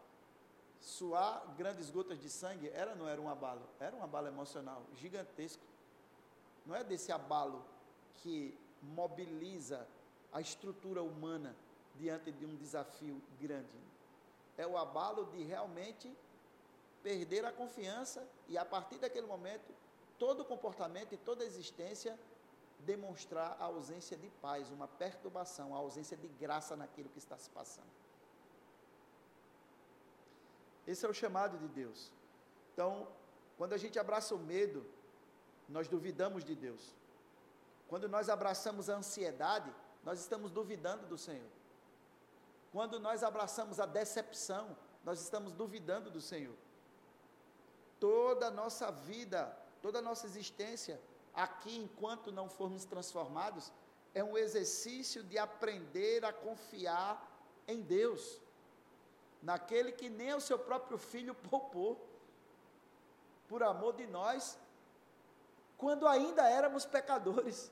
Suar 0.79 1.45
grandes 1.57 1.89
gotas 1.89 2.19
de 2.19 2.29
sangue, 2.29 2.69
era 2.69 2.91
ou 2.91 2.97
não 2.97 3.07
era 3.07 3.21
um 3.21 3.29
abalo? 3.29 3.61
Era 3.79 3.95
um 3.95 4.03
abalo 4.03 4.27
emocional 4.27 4.83
gigantesco. 4.95 5.63
Não 6.65 6.75
é 6.75 6.83
desse 6.83 7.11
abalo 7.11 7.63
que 8.15 8.57
mobiliza 8.81 9.87
a 10.31 10.41
estrutura 10.41 11.01
humana 11.01 11.55
diante 11.95 12.31
de 12.31 12.45
um 12.45 12.55
desafio 12.55 13.21
grande. 13.39 13.79
É 14.57 14.65
o 14.65 14.77
abalo 14.77 15.25
de 15.25 15.43
realmente 15.43 16.11
perder 17.03 17.45
a 17.45 17.51
confiança 17.51 18.27
e 18.47 18.57
a 18.57 18.65
partir 18.65 18.97
daquele 18.97 19.27
momento, 19.27 19.73
todo 20.17 20.45
comportamento 20.45 21.13
e 21.13 21.17
toda 21.17 21.43
existência 21.43 22.17
demonstrar 22.79 23.57
a 23.59 23.65
ausência 23.65 24.17
de 24.17 24.29
paz, 24.41 24.69
uma 24.71 24.87
perturbação, 24.87 25.75
a 25.75 25.77
ausência 25.77 26.17
de 26.17 26.27
graça 26.27 26.75
naquilo 26.75 27.09
que 27.09 27.19
está 27.19 27.37
se 27.37 27.49
passando. 27.49 27.89
Esse 30.87 31.05
é 31.05 31.09
o 31.09 31.13
chamado 31.13 31.57
de 31.57 31.67
Deus. 31.67 32.11
Então, 32.73 33.07
quando 33.57 33.73
a 33.73 33.77
gente 33.77 33.99
abraça 33.99 34.33
o 34.33 34.39
medo, 34.39 34.85
nós 35.69 35.87
duvidamos 35.87 36.43
de 36.43 36.55
Deus. 36.55 36.95
Quando 37.87 38.09
nós 38.09 38.29
abraçamos 38.29 38.89
a 38.89 38.95
ansiedade, 38.95 39.71
nós 40.03 40.19
estamos 40.19 40.49
duvidando 40.49 41.05
do 41.05 41.17
Senhor. 41.17 41.49
Quando 42.71 42.99
nós 42.99 43.23
abraçamos 43.23 43.79
a 43.79 43.85
decepção, 43.85 44.75
nós 45.03 45.21
estamos 45.21 45.51
duvidando 45.51 46.09
do 46.09 46.21
Senhor 46.21 46.55
toda 48.01 48.47
a 48.47 48.51
nossa 48.51 48.91
vida, 48.91 49.55
toda 49.81 49.99
a 49.99 50.01
nossa 50.01 50.25
existência 50.25 50.99
aqui, 51.33 51.77
enquanto 51.77 52.31
não 52.31 52.49
formos 52.49 52.83
transformados, 52.83 53.71
é 54.13 54.23
um 54.23 54.35
exercício 54.37 55.23
de 55.23 55.37
aprender 55.37 56.25
a 56.25 56.33
confiar 56.33 57.13
em 57.67 57.79
Deus, 57.81 58.41
naquele 59.41 59.91
que 59.91 60.09
nem 60.09 60.33
o 60.33 60.41
seu 60.41 60.57
próprio 60.57 60.97
filho 60.97 61.35
poupou, 61.35 61.91
por 63.47 63.61
amor 63.61 63.93
de 63.93 64.07
nós, 64.07 64.57
quando 65.77 66.07
ainda 66.07 66.49
éramos 66.49 66.85
pecadores. 66.85 67.71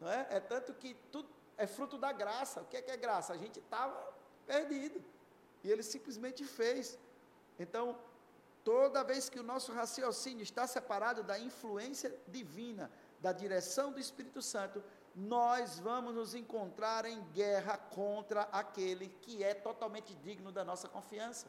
Não 0.00 0.10
é? 0.10 0.26
é 0.30 0.40
tanto 0.40 0.72
que 0.72 0.94
tudo 1.12 1.28
é 1.58 1.66
fruto 1.66 1.98
da 1.98 2.10
graça. 2.10 2.62
O 2.62 2.66
que 2.66 2.78
é, 2.78 2.82
que 2.82 2.90
é 2.90 2.96
graça? 2.96 3.34
A 3.34 3.36
gente 3.36 3.58
estava 3.58 4.14
perdido. 4.46 5.04
E 5.62 5.70
ele 5.70 5.82
simplesmente 5.82 6.42
fez. 6.44 6.98
Então, 7.58 7.98
Toda 8.64 9.02
vez 9.02 9.28
que 9.28 9.40
o 9.40 9.42
nosso 9.42 9.72
raciocínio 9.72 10.42
está 10.42 10.66
separado 10.66 11.22
da 11.22 11.38
influência 11.38 12.14
divina, 12.28 12.90
da 13.20 13.32
direção 13.32 13.92
do 13.92 13.98
Espírito 13.98 14.42
Santo, 14.42 14.82
nós 15.14 15.78
vamos 15.78 16.14
nos 16.14 16.34
encontrar 16.34 17.04
em 17.04 17.22
guerra 17.32 17.76
contra 17.76 18.42
aquele 18.52 19.08
que 19.22 19.42
é 19.42 19.54
totalmente 19.54 20.14
digno 20.14 20.52
da 20.52 20.64
nossa 20.64 20.88
confiança. 20.88 21.46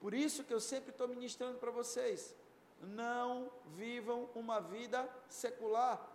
Por 0.00 0.14
isso 0.14 0.44
que 0.44 0.52
eu 0.52 0.60
sempre 0.60 0.90
estou 0.90 1.08
ministrando 1.08 1.58
para 1.58 1.70
vocês: 1.70 2.34
não 2.80 3.50
vivam 3.76 4.28
uma 4.34 4.60
vida 4.60 5.08
secular. 5.28 6.10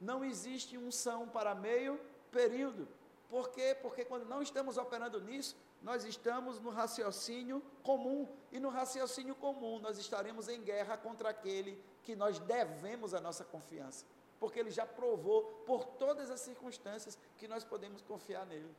Não 0.00 0.24
existe 0.24 0.78
unção 0.78 1.28
para 1.28 1.54
meio 1.54 2.00
período. 2.32 2.88
Por 3.28 3.50
quê? 3.50 3.76
Porque 3.80 4.04
quando 4.04 4.24
não 4.24 4.42
estamos 4.42 4.78
operando 4.78 5.20
nisso, 5.20 5.54
nós 5.82 6.04
estamos 6.04 6.60
no 6.60 6.70
raciocínio 6.70 7.62
comum, 7.82 8.28
e 8.52 8.60
no 8.60 8.68
raciocínio 8.68 9.34
comum 9.34 9.78
nós 9.78 9.98
estaremos 9.98 10.48
em 10.48 10.62
guerra 10.62 10.96
contra 10.96 11.30
aquele 11.30 11.82
que 12.02 12.14
nós 12.14 12.38
devemos 12.38 13.14
a 13.14 13.20
nossa 13.20 13.44
confiança, 13.44 14.04
porque 14.38 14.58
ele 14.58 14.70
já 14.70 14.86
provou 14.86 15.44
por 15.66 15.84
todas 15.84 16.30
as 16.30 16.40
circunstâncias 16.40 17.18
que 17.38 17.48
nós 17.48 17.64
podemos 17.64 18.02
confiar 18.02 18.44
nele. 18.46 18.74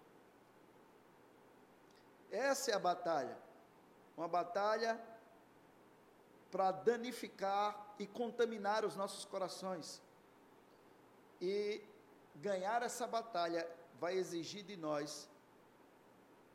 Essa 2.31 2.71
é 2.71 2.73
a 2.73 2.79
batalha 2.79 3.37
uma 4.21 4.27
batalha 4.27 5.01
para 6.51 6.71
danificar 6.71 7.95
e 7.97 8.05
contaminar 8.05 8.83
os 8.85 8.95
nossos 8.95 9.25
corações. 9.25 10.01
E 11.39 11.83
ganhar 12.35 12.83
essa 12.83 13.07
batalha 13.07 13.67
vai 13.99 14.15
exigir 14.15 14.63
de 14.63 14.75
nós 14.75 15.29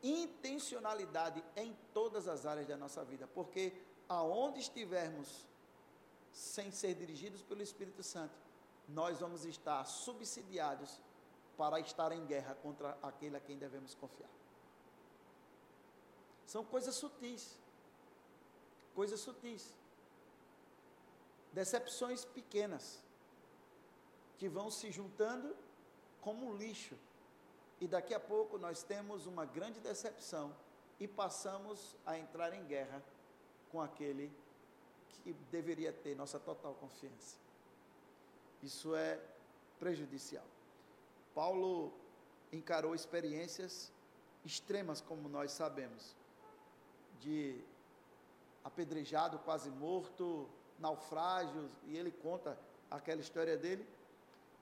intencionalidade 0.03 1.43
em 1.55 1.75
todas 1.93 2.27
as 2.27 2.45
áreas 2.45 2.67
da 2.67 2.77
nossa 2.77 3.03
vida, 3.03 3.27
porque 3.27 3.73
aonde 4.07 4.59
estivermos 4.59 5.45
sem 6.31 6.71
ser 6.71 6.93
dirigidos 6.93 7.41
pelo 7.41 7.61
Espírito 7.61 8.03
Santo, 8.03 8.37
nós 8.87 9.19
vamos 9.19 9.43
estar 9.43 9.83
subsidiados 9.85 11.01
para 11.57 11.79
estar 11.79 12.11
em 12.11 12.25
guerra 12.25 12.55
contra 12.55 12.97
aquele 13.01 13.35
a 13.35 13.39
quem 13.39 13.57
devemos 13.57 13.95
confiar. 13.95 14.29
São 16.45 16.63
coisas 16.63 16.95
sutis. 16.95 17.57
Coisas 18.95 19.19
sutis. 19.19 19.73
Decepções 21.51 22.23
pequenas 22.23 23.03
que 24.37 24.47
vão 24.47 24.69
se 24.69 24.91
juntando 24.91 25.55
como 26.21 26.55
lixo. 26.55 26.95
E 27.79 27.87
daqui 27.87 28.13
a 28.13 28.19
pouco 28.19 28.57
nós 28.57 28.83
temos 28.83 29.25
uma 29.25 29.45
grande 29.45 29.79
decepção 29.79 30.55
e 30.99 31.07
passamos 31.07 31.95
a 32.05 32.17
entrar 32.17 32.53
em 32.53 32.65
guerra 32.65 33.03
com 33.71 33.81
aquele 33.81 34.31
que 35.23 35.33
deveria 35.51 35.93
ter 35.93 36.15
nossa 36.15 36.39
total 36.39 36.73
confiança. 36.75 37.37
Isso 38.63 38.95
é 38.95 39.19
prejudicial. 39.79 40.45
Paulo 41.35 41.93
encarou 42.51 42.95
experiências 42.95 43.91
extremas, 44.43 45.01
como 45.01 45.27
nós 45.27 45.51
sabemos, 45.51 46.15
de 47.19 47.61
apedrejado, 48.63 49.37
quase 49.39 49.69
morto, 49.69 50.49
naufrágios, 50.79 51.71
e 51.85 51.97
ele 51.97 52.11
conta 52.11 52.57
aquela 52.89 53.21
história 53.21 53.57
dele. 53.57 53.87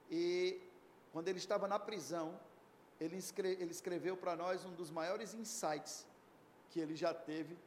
E 0.10 0.62
quando 1.12 1.28
ele 1.28 1.38
estava 1.38 1.68
na 1.68 1.80
prisão, 1.80 2.38
ele, 3.00 3.18
escreve, 3.18 3.62
ele 3.62 3.72
escreveu 3.72 4.16
para 4.16 4.36
nós 4.36 4.66
um 4.66 4.74
dos 4.74 4.90
maiores 4.90 5.34
insights 5.34 6.06
que 6.70 6.80
ele 6.80 6.96
já 6.96 7.14
teve, 7.14 7.58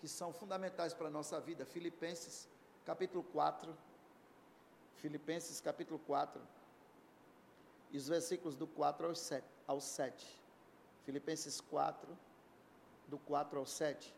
que 0.00 0.08
são 0.08 0.32
fundamentais 0.32 0.94
para 0.94 1.08
a 1.08 1.10
nossa 1.10 1.40
vida. 1.40 1.64
Filipenses, 1.64 2.48
capítulo 2.84 3.22
4. 3.24 3.76
Filipenses, 4.96 5.60
capítulo 5.60 5.98
4. 6.00 6.40
E 7.90 7.96
os 7.96 8.08
versículos 8.08 8.54
do 8.56 8.66
4 8.66 9.06
ao 9.06 9.14
7. 9.14 9.46
Ao 9.66 9.80
7. 9.80 10.40
Filipenses 11.04 11.60
4, 11.60 12.16
do 13.08 13.18
4 13.18 13.58
ao 13.58 13.66
7. 13.66 14.14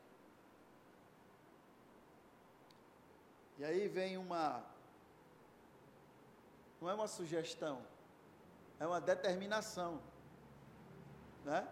E 3.58 3.64
aí 3.64 3.88
vem 3.88 4.16
uma. 4.16 4.64
Não 6.80 6.90
é 6.90 6.94
uma 6.94 7.06
sugestão, 7.06 7.80
é 8.82 8.86
uma 8.86 9.00
determinação. 9.00 10.02
Né? 11.44 11.68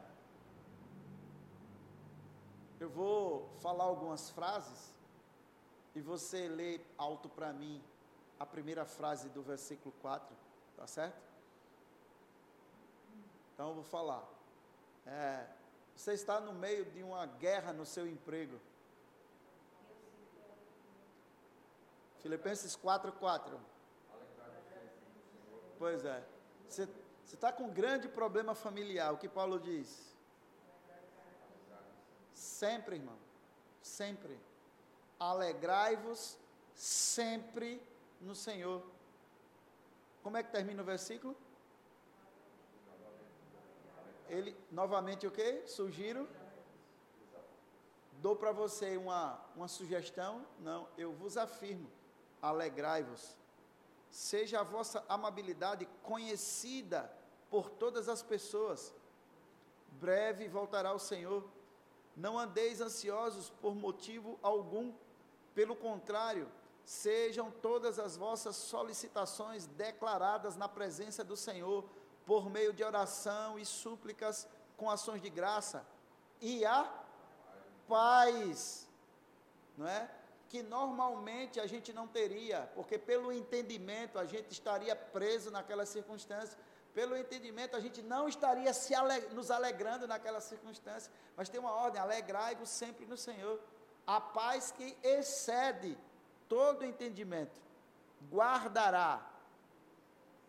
Eu 2.78 2.88
vou 2.88 3.50
falar 3.58 3.82
algumas 3.82 4.30
frases 4.30 4.94
e 5.92 6.00
você 6.00 6.46
lê 6.46 6.80
alto 6.96 7.28
para 7.28 7.52
mim 7.52 7.82
a 8.38 8.46
primeira 8.46 8.84
frase 8.84 9.28
do 9.30 9.42
versículo 9.42 9.92
4, 10.00 10.36
tá 10.76 10.86
certo? 10.86 11.20
Então 13.54 13.70
eu 13.70 13.74
vou 13.74 13.82
falar. 13.82 14.24
É, 15.04 15.48
você 15.96 16.12
está 16.12 16.40
no 16.40 16.52
meio 16.52 16.84
de 16.92 17.02
uma 17.02 17.26
guerra 17.26 17.72
no 17.72 17.84
seu 17.84 18.06
emprego. 18.06 18.60
Filipenses 22.20 22.76
4, 22.76 23.10
4. 23.14 23.60
Pois 25.76 26.04
é. 26.04 26.39
Você 26.70 26.88
está 27.24 27.52
com 27.52 27.64
um 27.64 27.70
grande 27.70 28.08
problema 28.08 28.54
familiar. 28.54 29.12
O 29.12 29.18
que 29.18 29.28
Paulo 29.28 29.58
diz? 29.58 30.14
Sempre, 32.34 32.96
irmão. 32.96 33.18
Sempre. 33.82 34.38
Alegrai-vos 35.18 36.38
sempre 36.74 37.82
no 38.20 38.34
Senhor. 38.34 38.82
Como 40.22 40.36
é 40.36 40.42
que 40.42 40.50
termina 40.50 40.82
o 40.82 40.84
versículo? 40.84 41.36
Ele, 44.28 44.56
novamente 44.70 45.26
o 45.26 45.30
que? 45.30 45.66
Sugiro. 45.66 46.28
Dou 48.22 48.36
para 48.36 48.52
você 48.52 48.96
uma, 48.96 49.40
uma 49.56 49.66
sugestão? 49.66 50.46
Não, 50.60 50.88
eu 50.96 51.12
vos 51.12 51.36
afirmo 51.36 51.90
alegrai-vos. 52.40 53.36
Seja 54.10 54.60
a 54.60 54.64
vossa 54.64 55.04
amabilidade 55.08 55.88
conhecida 56.02 57.10
por 57.48 57.70
todas 57.70 58.08
as 58.08 58.22
pessoas. 58.22 58.94
Breve 59.92 60.48
voltará 60.48 60.92
o 60.92 60.98
Senhor. 60.98 61.44
Não 62.16 62.38
andeis 62.38 62.80
ansiosos 62.80 63.50
por 63.60 63.74
motivo 63.74 64.38
algum. 64.42 64.92
Pelo 65.54 65.76
contrário, 65.76 66.50
sejam 66.84 67.50
todas 67.50 67.98
as 67.98 68.16
vossas 68.16 68.56
solicitações 68.56 69.66
declaradas 69.66 70.56
na 70.56 70.68
presença 70.68 71.22
do 71.22 71.36
Senhor, 71.36 71.84
por 72.26 72.50
meio 72.50 72.72
de 72.72 72.82
oração 72.82 73.58
e 73.58 73.64
súplicas 73.64 74.48
com 74.76 74.90
ações 74.90 75.22
de 75.22 75.30
graça. 75.30 75.86
E 76.40 76.64
a 76.64 76.92
paz, 77.88 78.88
não 79.76 79.86
é? 79.86 80.19
Que 80.50 80.64
normalmente 80.64 81.60
a 81.60 81.66
gente 81.72 81.92
não 81.92 82.08
teria, 82.08 82.68
porque 82.74 82.98
pelo 82.98 83.32
entendimento 83.32 84.18
a 84.18 84.24
gente 84.24 84.50
estaria 84.50 84.96
preso 84.96 85.48
naquela 85.48 85.86
circunstância, 85.86 86.58
pelo 86.92 87.16
entendimento 87.16 87.76
a 87.76 87.80
gente 87.80 88.02
não 88.02 88.26
estaria 88.26 88.72
se 88.74 88.92
ale 88.92 89.20
nos 89.28 89.48
alegrando 89.48 90.08
naquela 90.08 90.40
circunstância, 90.40 91.10
mas 91.36 91.48
tem 91.48 91.60
uma 91.60 91.72
ordem: 91.72 92.00
alegrai-vos 92.00 92.68
sempre 92.68 93.06
no 93.06 93.16
Senhor. 93.16 93.60
A 94.04 94.20
paz 94.20 94.72
que 94.72 94.98
excede 95.04 95.96
todo 96.48 96.84
entendimento 96.84 97.60
guardará 98.28 99.24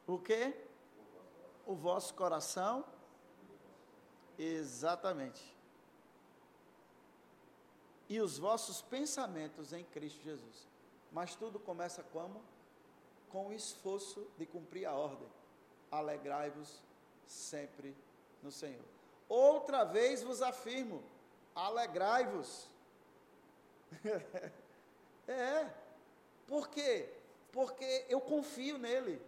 o 0.08 0.18
que? 0.18 0.56
O 1.68 1.76
vosso 1.76 2.16
coração. 2.16 2.84
Exatamente 4.40 5.61
e 8.12 8.20
os 8.20 8.38
vossos 8.38 8.82
pensamentos 8.82 9.72
em 9.72 9.86
Cristo 9.86 10.22
Jesus. 10.22 10.68
Mas 11.14 11.34
tudo 11.34 11.58
começa 11.58 12.04
como? 12.04 12.44
Com 13.30 13.48
o 13.48 13.54
esforço 13.54 14.28
de 14.38 14.46
cumprir 14.46 14.86
a 14.86 14.92
ordem. 14.92 15.30
Alegrai-vos 15.90 16.82
sempre 17.26 17.96
no 18.44 18.52
Senhor. 18.52 18.84
Outra 19.30 19.86
vez 19.86 20.22
vos 20.22 20.42
afirmo: 20.42 21.02
alegrai-vos. 21.56 22.68
é. 25.26 25.74
Por 26.48 26.68
quê? 26.68 27.14
Porque 27.50 28.06
eu 28.10 28.20
confio 28.20 28.78
nele. 28.78 29.22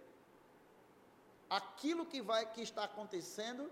Aquilo 1.50 2.06
que 2.06 2.22
vai 2.22 2.52
que 2.52 2.62
está 2.62 2.84
acontecendo 2.84 3.72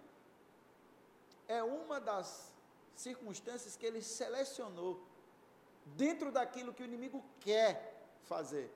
é 1.50 1.62
uma 1.62 2.00
das 2.00 2.51
circunstâncias 2.95 3.75
que 3.75 3.86
ele 3.86 4.01
selecionou 4.01 5.01
dentro 5.86 6.32
daquilo 6.32 6.73
que 6.73 6.84
o 6.84 6.86
inimigo 6.86 7.23
quer 7.39 8.06
fazer. 8.23 8.71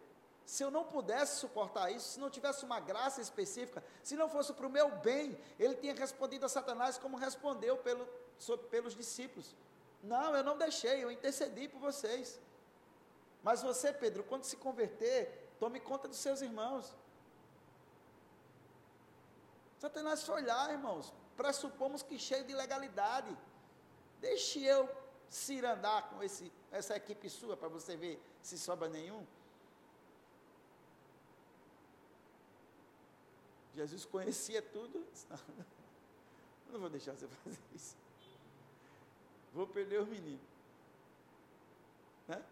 Se 0.45 0.63
eu 0.63 0.69
não 0.69 0.83
pudesse 0.83 1.39
suportar 1.39 1.91
isso, 1.91 2.09
se 2.09 2.19
não 2.19 2.29
tivesse 2.29 2.63
uma 2.63 2.79
graça 2.79 3.19
específica, 3.19 3.83
se 4.03 4.15
não 4.15 4.29
fosse 4.29 4.53
para 4.53 4.67
o 4.67 4.69
meu 4.69 4.91
bem, 4.97 5.37
ele 5.57 5.75
tinha 5.75 5.93
respondido 5.93 6.45
a 6.45 6.49
Satanás 6.49 6.97
como 6.97 7.17
respondeu 7.17 7.77
pelo, 7.77 8.07
sobre, 8.37 8.67
pelos 8.67 8.95
discípulos. 8.95 9.55
Não, 10.03 10.35
eu 10.35 10.43
não 10.43 10.57
deixei, 10.57 11.03
eu 11.03 11.11
intercedi 11.11 11.67
por 11.67 11.79
vocês. 11.79 12.39
Mas 13.41 13.63
você, 13.63 13.91
Pedro, 13.91 14.23
quando 14.23 14.43
se 14.43 14.55
converter, 14.57 15.49
tome 15.59 15.79
conta 15.79 16.07
dos 16.07 16.17
seus 16.17 16.41
irmãos. 16.41 16.93
Satanás 19.79 20.23
foi 20.23 20.43
lá, 20.43 20.71
irmãos. 20.71 21.11
Pressupomos 21.35 22.03
que 22.03 22.19
cheio 22.19 22.43
de 22.43 22.51
ilegalidade. 22.51 23.35
Deixe 24.19 24.63
eu 24.63 24.89
cirandar 25.29 26.09
com 26.09 26.23
esse, 26.23 26.51
essa 26.71 26.95
equipe 26.95 27.29
sua 27.29 27.57
para 27.57 27.67
você 27.67 27.95
ver 27.95 28.21
se 28.41 28.57
sobra 28.57 28.87
nenhum. 28.87 29.25
Jesus 33.75 34.05
conhecia 34.05 34.61
tudo. 34.61 35.05
Não, 35.29 35.39
não 36.73 36.79
vou 36.79 36.89
deixar 36.89 37.13
você 37.13 37.27
fazer 37.27 37.59
isso. 37.73 37.95
Vou 39.53 39.67
perder 39.67 40.01
o 40.01 40.05
menino. 40.05 40.39
Né? 42.27 42.43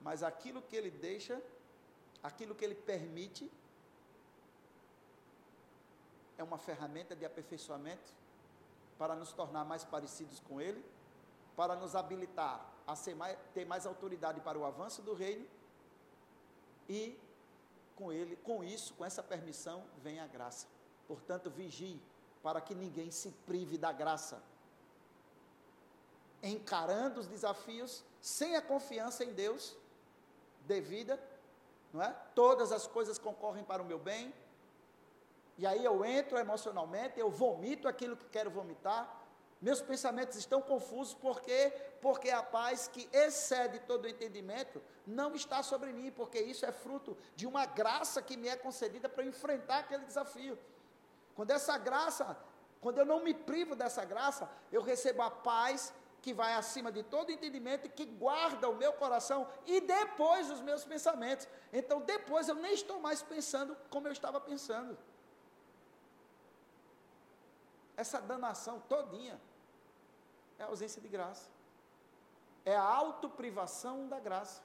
Mas 0.00 0.22
aquilo 0.22 0.60
que 0.60 0.74
ele 0.74 0.90
deixa, 0.90 1.40
aquilo 2.22 2.54
que 2.54 2.64
ele 2.64 2.74
permite, 2.74 3.50
é 6.36 6.42
uma 6.42 6.58
ferramenta 6.58 7.14
de 7.14 7.24
aperfeiçoamento 7.24 8.21
para 8.98 9.14
nos 9.14 9.32
tornar 9.32 9.64
mais 9.64 9.84
parecidos 9.84 10.40
com 10.40 10.60
Ele 10.60 10.82
para 11.56 11.76
nos 11.76 11.94
habilitar 11.94 12.66
a 12.86 12.94
mais, 13.14 13.38
ter 13.54 13.64
mais 13.64 13.86
autoridade 13.86 14.40
para 14.40 14.58
o 14.58 14.64
avanço 14.64 15.02
do 15.02 15.14
reino 15.14 15.46
e 16.88 17.18
com 17.94 18.12
ele, 18.12 18.36
com 18.36 18.64
isso, 18.64 18.94
com 18.94 19.04
essa 19.04 19.22
permissão, 19.22 19.84
vem 19.98 20.18
a 20.18 20.26
graça. 20.26 20.66
Portanto, 21.06 21.50
vigie 21.50 22.00
para 22.42 22.60
que 22.60 22.74
ninguém 22.74 23.10
se 23.10 23.30
prive 23.46 23.78
da 23.78 23.92
graça. 23.92 24.42
Encarando 26.42 27.20
os 27.20 27.28
desafios 27.28 28.02
sem 28.20 28.56
a 28.56 28.62
confiança 28.62 29.22
em 29.24 29.32
Deus 29.32 29.76
devida, 30.66 31.22
não 31.92 32.02
é? 32.02 32.10
Todas 32.34 32.72
as 32.72 32.86
coisas 32.86 33.18
concorrem 33.18 33.62
para 33.62 33.82
o 33.82 33.84
meu 33.84 33.98
bem. 33.98 34.34
E 35.58 35.66
aí 35.66 35.84
eu 35.84 36.04
entro 36.04 36.38
emocionalmente, 36.38 37.20
eu 37.20 37.30
vomito 37.30 37.86
aquilo 37.86 38.16
que 38.16 38.26
quero 38.26 38.50
vomitar, 38.50 39.22
meus 39.62 39.80
pensamentos 39.80 40.36
estão 40.36 40.60
confusos 40.60 41.14
porque 41.14 41.72
porque 42.00 42.30
a 42.30 42.42
paz 42.42 42.88
que 42.88 43.08
excede 43.12 43.78
todo 43.78 44.06
o 44.06 44.08
entendimento 44.08 44.82
não 45.06 45.36
está 45.36 45.62
sobre 45.62 45.92
mim, 45.92 46.10
porque 46.10 46.40
isso 46.40 46.66
é 46.66 46.72
fruto 46.72 47.16
de 47.36 47.46
uma 47.46 47.64
graça 47.64 48.20
que 48.20 48.36
me 48.36 48.48
é 48.48 48.56
concedida 48.56 49.08
para 49.08 49.24
enfrentar 49.24 49.78
aquele 49.78 50.04
desafio. 50.04 50.58
Quando 51.36 51.52
essa 51.52 51.78
graça, 51.78 52.36
quando 52.80 52.98
eu 52.98 53.04
não 53.04 53.22
me 53.22 53.32
privo 53.32 53.76
dessa 53.76 54.04
graça, 54.04 54.50
eu 54.72 54.82
recebo 54.82 55.22
a 55.22 55.30
paz 55.30 55.94
que 56.20 56.34
vai 56.34 56.54
acima 56.54 56.90
de 56.90 57.04
todo 57.04 57.30
entendimento 57.30 57.86
e 57.86 57.88
que 57.88 58.04
guarda 58.04 58.68
o 58.68 58.74
meu 58.74 58.92
coração 58.94 59.46
e 59.64 59.80
depois 59.80 60.50
os 60.50 60.60
meus 60.60 60.84
pensamentos. 60.84 61.46
Então 61.72 62.00
depois 62.00 62.48
eu 62.48 62.56
nem 62.56 62.74
estou 62.74 62.98
mais 62.98 63.22
pensando 63.22 63.76
como 63.90 64.08
eu 64.08 64.12
estava 64.12 64.40
pensando. 64.40 64.98
Essa 68.02 68.20
danação 68.20 68.80
todinha 68.92 69.40
é 70.58 70.64
a 70.64 70.66
ausência 70.66 71.00
de 71.00 71.06
graça. 71.06 71.48
É 72.64 72.74
a 72.74 72.82
autoprivação 72.82 74.08
da 74.08 74.18
graça. 74.18 74.60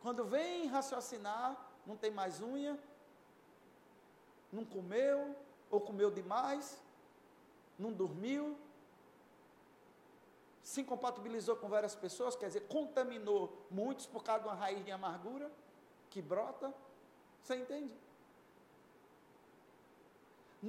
Quando 0.00 0.24
vem 0.24 0.68
raciocinar, 0.68 1.48
não 1.86 1.98
tem 1.98 2.10
mais 2.10 2.40
unha, 2.40 2.78
não 4.50 4.64
comeu, 4.64 5.36
ou 5.70 5.80
comeu 5.82 6.10
demais, 6.10 6.80
não 7.78 7.92
dormiu, 7.92 8.56
se 10.62 10.80
incompatibilizou 10.80 11.56
com 11.56 11.68
várias 11.68 11.94
pessoas, 11.94 12.34
quer 12.36 12.46
dizer, 12.46 12.68
contaminou 12.68 13.66
muitos 13.70 14.06
por 14.06 14.24
causa 14.24 14.44
de 14.44 14.48
uma 14.48 14.54
raiz 14.54 14.82
de 14.82 14.90
amargura 14.90 15.52
que 16.08 16.22
brota. 16.22 16.72
Você 17.42 17.56
entende? 17.56 18.03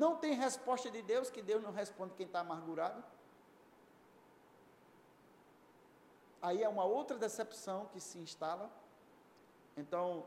Não 0.04 0.18
tem 0.18 0.34
resposta 0.34 0.92
de 0.92 1.02
Deus, 1.02 1.30
que 1.30 1.42
Deus 1.42 1.64
não 1.64 1.72
responde 1.72 2.16
quem 2.16 2.26
está 2.26 2.42
amargurado. 2.42 3.02
Aí 6.42 6.62
é 6.62 6.68
uma 6.68 6.84
outra 6.84 7.18
decepção 7.18 7.86
que 7.94 8.02
se 8.02 8.18
instala. 8.18 8.70
Então, 9.78 10.26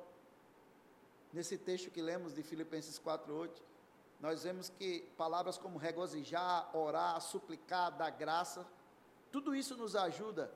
nesse 1.34 1.58
texto 1.58 1.90
que 1.90 2.00
lemos 2.00 2.34
de 2.34 2.42
Filipenses 2.42 2.98
4:8, 2.98 3.62
nós 4.18 4.42
vemos 4.42 4.70
que 4.70 5.00
palavras 5.18 5.58
como 5.58 5.78
regozijar, 5.78 6.74
orar, 6.74 7.20
suplicar, 7.20 7.92
dar 7.92 8.10
graça, 8.10 8.66
tudo 9.30 9.54
isso 9.54 9.76
nos 9.76 9.94
ajuda 9.94 10.50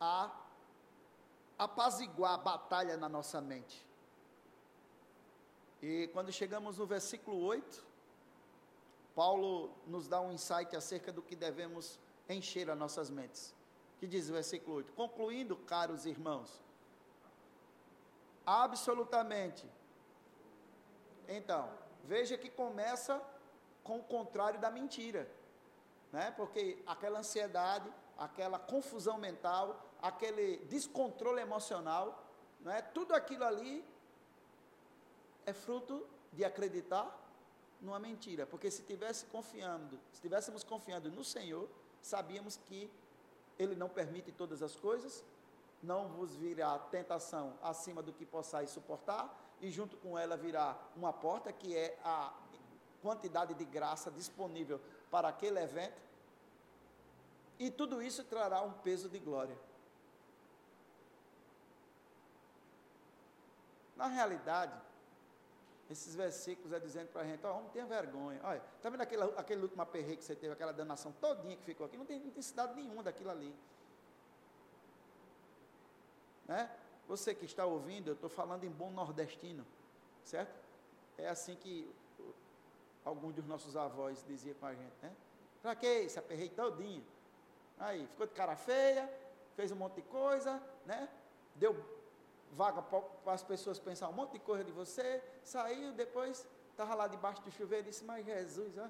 a 0.00 0.34
apaziguar 1.58 2.32
a 2.32 2.38
batalha 2.38 2.96
na 2.96 3.10
nossa 3.10 3.42
mente. 3.42 3.86
E 5.82 6.08
quando 6.14 6.32
chegamos 6.32 6.78
no 6.78 6.86
versículo 6.86 7.38
8, 7.44 7.91
Paulo 9.14 9.70
nos 9.86 10.08
dá 10.08 10.20
um 10.20 10.32
insight 10.32 10.74
acerca 10.76 11.12
do 11.12 11.22
que 11.22 11.36
devemos 11.36 11.98
encher 12.28 12.70
as 12.70 12.78
nossas 12.78 13.10
mentes. 13.10 13.54
Que 13.98 14.06
diz 14.06 14.28
o 14.28 14.32
versículo 14.32 14.76
8: 14.76 14.92
Concluindo, 14.94 15.56
caros 15.56 16.06
irmãos, 16.06 16.62
absolutamente. 18.44 19.68
Então, 21.28 21.70
veja 22.04 22.36
que 22.36 22.50
começa 22.50 23.22
com 23.84 23.98
o 23.98 24.02
contrário 24.02 24.60
da 24.60 24.70
mentira, 24.70 25.30
né? 26.10 26.32
Porque 26.32 26.82
aquela 26.86 27.20
ansiedade, 27.20 27.92
aquela 28.18 28.58
confusão 28.58 29.18
mental, 29.18 29.80
aquele 30.00 30.58
descontrole 30.66 31.40
emocional, 31.40 32.24
não 32.60 32.72
é? 32.72 32.82
Tudo 32.82 33.14
aquilo 33.14 33.44
ali 33.44 33.84
é 35.46 35.52
fruto 35.52 36.06
de 36.32 36.44
acreditar 36.44 37.21
numa 37.82 37.98
mentira, 37.98 38.46
porque 38.46 38.70
se 38.70 38.82
tivesse 38.82 39.26
confiando, 39.26 39.98
se 40.10 40.14
estivéssemos 40.14 40.62
confiando 40.62 41.10
no 41.10 41.24
Senhor, 41.24 41.68
sabíamos 42.00 42.56
que 42.56 42.88
Ele 43.58 43.74
não 43.74 43.88
permite 43.88 44.30
todas 44.30 44.62
as 44.62 44.76
coisas, 44.76 45.24
não 45.82 46.08
vos 46.08 46.34
virá 46.36 46.78
tentação 46.78 47.54
acima 47.60 48.00
do 48.00 48.12
que 48.12 48.24
possais 48.24 48.70
suportar, 48.70 49.36
e 49.60 49.70
junto 49.70 49.96
com 49.96 50.16
ela 50.16 50.36
virá 50.36 50.78
uma 50.96 51.12
porta 51.12 51.52
que 51.52 51.76
é 51.76 51.98
a 52.04 52.32
quantidade 53.02 53.52
de 53.54 53.64
graça 53.64 54.10
disponível 54.12 54.80
para 55.10 55.28
aquele 55.28 55.58
evento, 55.58 56.00
e 57.58 57.68
tudo 57.68 58.00
isso 58.00 58.22
trará 58.24 58.62
um 58.62 58.72
peso 58.72 59.08
de 59.08 59.18
glória. 59.18 59.56
Na 63.96 64.06
realidade, 64.06 64.72
esses 65.92 66.14
versículos 66.14 66.72
é 66.72 66.80
dizendo 66.80 67.08
para 67.08 67.22
a 67.22 67.24
gente, 67.24 67.44
ó, 67.46 67.56
oh, 67.56 67.62
não 67.62 67.68
tenha 67.70 67.86
vergonha. 67.86 68.40
Olha, 68.42 68.62
está 68.76 68.88
vendo 68.90 69.00
aquele, 69.00 69.22
aquele 69.36 69.62
último 69.62 69.82
aperreio 69.82 70.16
que 70.16 70.24
você 70.24 70.34
teve, 70.34 70.52
aquela 70.52 70.72
danação 70.72 71.12
todinha 71.12 71.56
que 71.56 71.64
ficou 71.64 71.86
aqui? 71.86 71.96
Não 71.96 72.06
tem 72.06 72.18
intensidade 72.18 72.74
nenhuma 72.74 73.02
daquilo 73.02 73.30
ali. 73.30 73.54
Né? 76.46 76.70
Você 77.06 77.34
que 77.34 77.44
está 77.44 77.64
ouvindo, 77.64 78.08
eu 78.08 78.14
estou 78.14 78.30
falando 78.30 78.64
em 78.64 78.70
bom 78.70 78.90
nordestino, 78.90 79.66
certo? 80.24 80.58
É 81.18 81.28
assim 81.28 81.56
que 81.56 81.94
alguns 83.04 83.34
dos 83.34 83.44
nossos 83.44 83.76
avós 83.76 84.24
diziam 84.26 84.54
com 84.54 84.66
a 84.66 84.74
gente, 84.74 84.94
né? 85.02 85.12
Para 85.60 85.74
que 85.74 85.86
esse 85.86 86.18
aperreio 86.18 86.50
todinho? 86.50 87.04
Aí, 87.78 88.06
ficou 88.06 88.26
de 88.26 88.32
cara 88.32 88.56
feia, 88.56 89.12
fez 89.54 89.70
um 89.72 89.76
monte 89.76 89.96
de 89.96 90.02
coisa, 90.02 90.62
né? 90.86 91.08
Deu 91.54 91.74
vaga 92.52 92.82
para 92.82 93.32
as 93.32 93.42
pessoas 93.42 93.78
pensar 93.78 94.08
um 94.08 94.12
monte 94.12 94.32
de 94.32 94.38
coisa 94.38 94.62
de 94.62 94.72
você, 94.72 95.22
saiu, 95.42 95.92
depois 95.92 96.46
estava 96.70 96.94
lá 96.94 97.08
debaixo 97.08 97.42
do 97.42 97.50
chuveiro 97.50 97.86
e 97.86 97.90
disse, 97.90 98.04
mas 98.04 98.24
Jesus, 98.24 98.76
ó. 98.78 98.88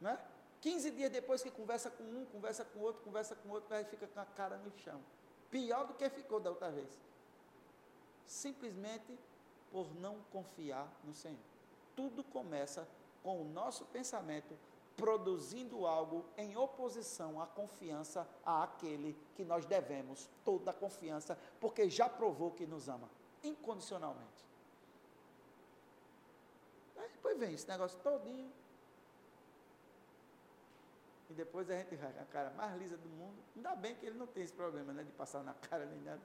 Né? 0.00 0.18
15 0.60 0.90
dias 0.90 1.10
depois 1.10 1.42
que 1.42 1.50
conversa 1.50 1.90
com 1.90 2.02
um, 2.02 2.24
conversa 2.26 2.64
com 2.64 2.80
outro, 2.80 3.02
conversa 3.02 3.36
com 3.36 3.48
outro, 3.50 3.74
aí 3.74 3.84
fica 3.84 4.06
com 4.06 4.20
a 4.20 4.24
cara 4.24 4.56
no 4.58 4.70
chão. 4.78 5.00
Pior 5.50 5.86
do 5.86 5.94
que 5.94 6.08
ficou 6.10 6.40
da 6.40 6.50
outra 6.50 6.70
vez. 6.70 6.88
Simplesmente 8.26 9.18
por 9.70 9.94
não 9.94 10.20
confiar 10.32 10.90
no 11.04 11.14
Senhor. 11.14 11.38
Tudo 11.94 12.24
começa 12.24 12.86
com 13.22 13.40
o 13.40 13.44
nosso 13.44 13.84
pensamento 13.86 14.56
produzindo 14.96 15.86
algo 15.86 16.24
em 16.36 16.56
oposição 16.56 17.40
à 17.40 17.46
confiança 17.46 18.26
àquele 18.44 19.16
que 19.34 19.44
nós 19.44 19.66
devemos 19.66 20.28
toda 20.44 20.70
a 20.70 20.74
confiança, 20.74 21.38
porque 21.60 21.90
já 21.90 22.08
provou 22.08 22.50
que 22.50 22.66
nos 22.66 22.88
ama 22.88 23.08
incondicionalmente. 23.44 24.44
Aí 26.96 27.08
depois 27.10 27.38
vem 27.38 27.54
esse 27.54 27.68
negócio 27.68 27.98
todinho. 28.00 28.50
E 31.28 31.34
depois 31.34 31.68
a 31.70 31.76
gente 31.76 31.94
a 31.94 32.24
cara 32.26 32.50
mais 32.50 32.76
lisa 32.78 32.96
do 32.96 33.08
mundo. 33.08 33.36
Ainda 33.54 33.74
bem 33.76 33.94
que 33.96 34.06
ele 34.06 34.16
não 34.16 34.26
tem 34.26 34.44
esse 34.44 34.52
problema, 34.52 34.92
né? 34.92 35.02
De 35.02 35.12
passar 35.12 35.42
na 35.42 35.54
cara 35.54 35.84
nem 35.84 36.00
nada. 36.00 36.22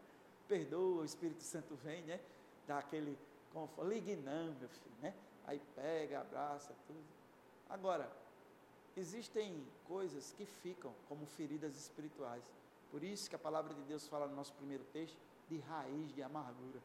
Perdoa, 0.47 1.01
o 1.01 1.05
Espírito 1.05 1.43
Santo 1.43 1.75
vem, 1.75 2.03
né? 2.03 2.19
Dá 2.67 2.77
aquele 2.77 3.17
conforto. 3.51 3.89
Ligue 3.89 4.15
não, 4.15 4.53
meu 4.53 4.69
filho, 4.69 4.95
né? 5.01 5.13
Aí 5.45 5.59
pega, 5.75 6.21
abraça, 6.21 6.73
tudo. 6.85 7.03
Agora, 7.67 8.11
existem 8.95 9.65
coisas 9.87 10.33
que 10.37 10.45
ficam 10.45 10.93
como 11.07 11.25
feridas 11.25 11.75
espirituais. 11.75 12.43
Por 12.91 13.03
isso 13.03 13.29
que 13.29 13.35
a 13.35 13.39
palavra 13.39 13.73
de 13.73 13.81
Deus 13.83 14.07
fala 14.07 14.27
no 14.27 14.35
nosso 14.35 14.53
primeiro 14.53 14.83
texto 14.85 15.17
de 15.49 15.59
raiz 15.59 16.13
de 16.13 16.21
amargura. 16.21 16.81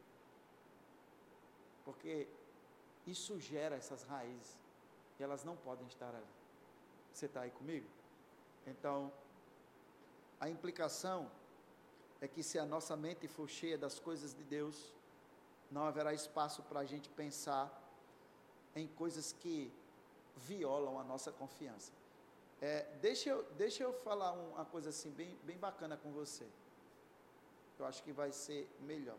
Porque 1.83 2.27
isso 3.05 3.39
gera 3.39 3.75
essas 3.75 4.03
raízes 4.03 4.57
e 5.19 5.23
elas 5.23 5.43
não 5.43 5.55
podem 5.55 5.87
estar 5.87 6.13
ali. 6.13 6.25
Você 7.13 7.25
está 7.25 7.41
aí 7.41 7.51
comigo? 7.51 7.87
Então, 8.65 9.11
a 10.39 10.49
implicação 10.49 11.29
é 12.21 12.27
que 12.27 12.43
se 12.43 12.59
a 12.59 12.65
nossa 12.65 12.95
mente 12.95 13.27
for 13.27 13.49
cheia 13.49 13.77
das 13.77 13.99
coisas 13.99 14.33
de 14.33 14.43
Deus, 14.43 14.93
não 15.71 15.85
haverá 15.85 16.13
espaço 16.13 16.61
para 16.63 16.81
a 16.81 16.85
gente 16.85 17.09
pensar 17.09 17.71
em 18.75 18.87
coisas 18.87 19.33
que 19.33 19.71
violam 20.35 20.99
a 20.99 21.03
nossa 21.03 21.31
confiança. 21.31 21.91
É, 22.61 22.83
deixa, 23.01 23.29
eu, 23.29 23.43
deixa 23.53 23.83
eu 23.83 23.93
falar 23.93 24.31
uma 24.31 24.65
coisa 24.65 24.89
assim 24.89 25.11
bem, 25.11 25.37
bem 25.43 25.57
bacana 25.57 25.95
com 25.95 26.11
você. 26.11 26.45
Eu 27.77 27.85
acho 27.85 28.01
que 28.01 28.11
vai 28.11 28.31
ser 28.31 28.67
melhor. 28.79 29.17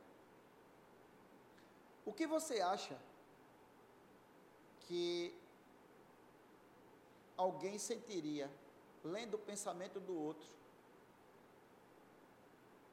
O 2.04 2.12
que 2.12 2.26
você 2.26 2.60
acha 2.60 2.98
que 4.86 5.32
alguém 7.36 7.78
sentiria 7.78 8.50
lendo 9.04 9.34
o 9.34 9.38
pensamento 9.38 10.00
do 10.00 10.18
outro 10.18 10.48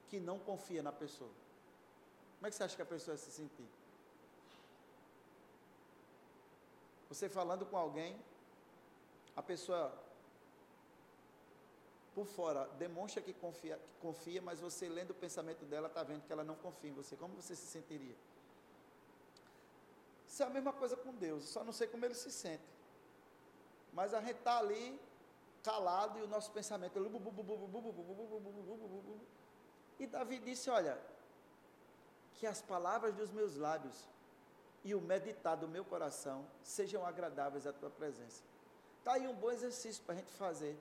que 0.10 0.20
não 0.20 0.38
confia 0.38 0.84
na 0.84 0.92
pessoa? 0.92 1.32
Como 2.36 2.46
é 2.46 2.50
que 2.52 2.56
você 2.56 2.64
acha 2.64 2.76
que 2.76 2.82
a 2.84 2.86
pessoa 2.86 3.18
vai 3.18 3.26
se 3.26 3.32
sentir? 3.32 3.68
Você 7.10 7.28
falando 7.30 7.66
com 7.66 7.78
alguém, 7.78 8.20
a 9.36 9.42
pessoa 9.42 10.05
por 12.16 12.26
fora 12.26 12.66
demonstra 12.80 13.22
que 13.22 13.34
confia, 13.34 13.78
que 13.78 14.02
confia, 14.02 14.42
mas 14.42 14.62
você 14.62 14.88
lendo 14.88 15.12
o 15.12 15.14
pensamento 15.14 15.66
dela 15.66 15.88
está 15.88 16.02
vendo 16.02 16.24
que 16.26 16.32
ela 16.32 16.46
não 16.46 16.56
confia 16.56 16.90
em 16.90 16.94
você. 16.94 17.18
Como 17.18 17.36
você 17.36 17.54
se 17.56 17.68
sentiria? 17.68 18.16
Isso 20.26 20.42
é 20.42 20.46
a 20.46 20.50
mesma 20.50 20.72
coisa 20.72 20.96
com 20.96 21.14
Deus, 21.14 21.44
só 21.44 21.64
não 21.64 21.74
sei 21.74 21.88
como 21.88 22.06
ele 22.06 22.16
se 22.16 22.32
sente. 22.32 22.64
Mas 23.94 24.14
a 24.14 24.22
gente 24.22 24.38
está 24.38 24.58
ali 24.60 25.00
calado 25.62 26.18
e 26.20 26.22
o 26.22 26.28
nosso 26.28 26.52
pensamento. 26.52 26.98
E 30.00 30.08
Davi 30.08 30.40
disse: 30.40 30.70
Olha, 30.70 30.98
que 32.36 32.48
as 32.48 32.62
palavras 32.62 33.14
dos 33.14 33.30
meus 33.32 33.56
lábios 33.58 34.08
e 34.84 34.94
o 34.96 35.02
meditar 35.02 35.58
do 35.58 35.68
meu 35.68 35.84
coração 35.84 36.46
sejam 36.64 37.06
agradáveis 37.06 37.66
à 37.68 37.74
tua 37.74 37.90
presença. 37.90 38.44
Está 39.00 39.14
aí 39.14 39.28
um 39.28 39.36
bom 39.36 39.52
exercício 39.52 40.04
para 40.04 40.16
a 40.16 40.18
gente 40.18 40.32
fazer 40.34 40.78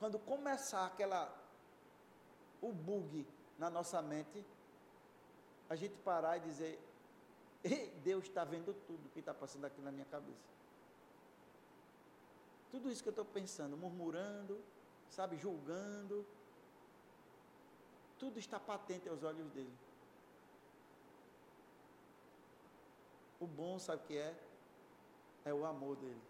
quando 0.00 0.18
começar 0.18 0.86
aquela 0.86 1.32
o 2.60 2.72
bug 2.72 3.26
na 3.58 3.70
nossa 3.70 4.02
mente, 4.02 4.44
a 5.68 5.76
gente 5.76 5.94
parar 5.98 6.38
e 6.38 6.40
dizer, 6.40 6.80
Ei, 7.62 7.90
Deus 8.02 8.24
está 8.24 8.42
vendo 8.42 8.74
tudo 8.86 9.10
que 9.10 9.20
está 9.20 9.34
passando 9.34 9.66
aqui 9.66 9.80
na 9.82 9.92
minha 9.92 10.06
cabeça. 10.06 10.48
Tudo 12.70 12.90
isso 12.90 13.02
que 13.02 13.08
eu 13.08 13.12
estou 13.12 13.24
pensando, 13.24 13.76
murmurando, 13.76 14.58
sabe, 15.10 15.36
julgando, 15.36 16.24
tudo 18.18 18.38
está 18.38 18.58
patente 18.58 19.08
aos 19.08 19.22
olhos 19.22 19.50
dele. 19.50 19.72
O 23.38 23.46
bom, 23.46 23.78
sabe 23.78 24.02
o 24.02 24.06
que 24.06 24.16
é? 24.16 24.34
É 25.44 25.52
o 25.52 25.66
amor 25.66 25.96
dele. 25.96 26.22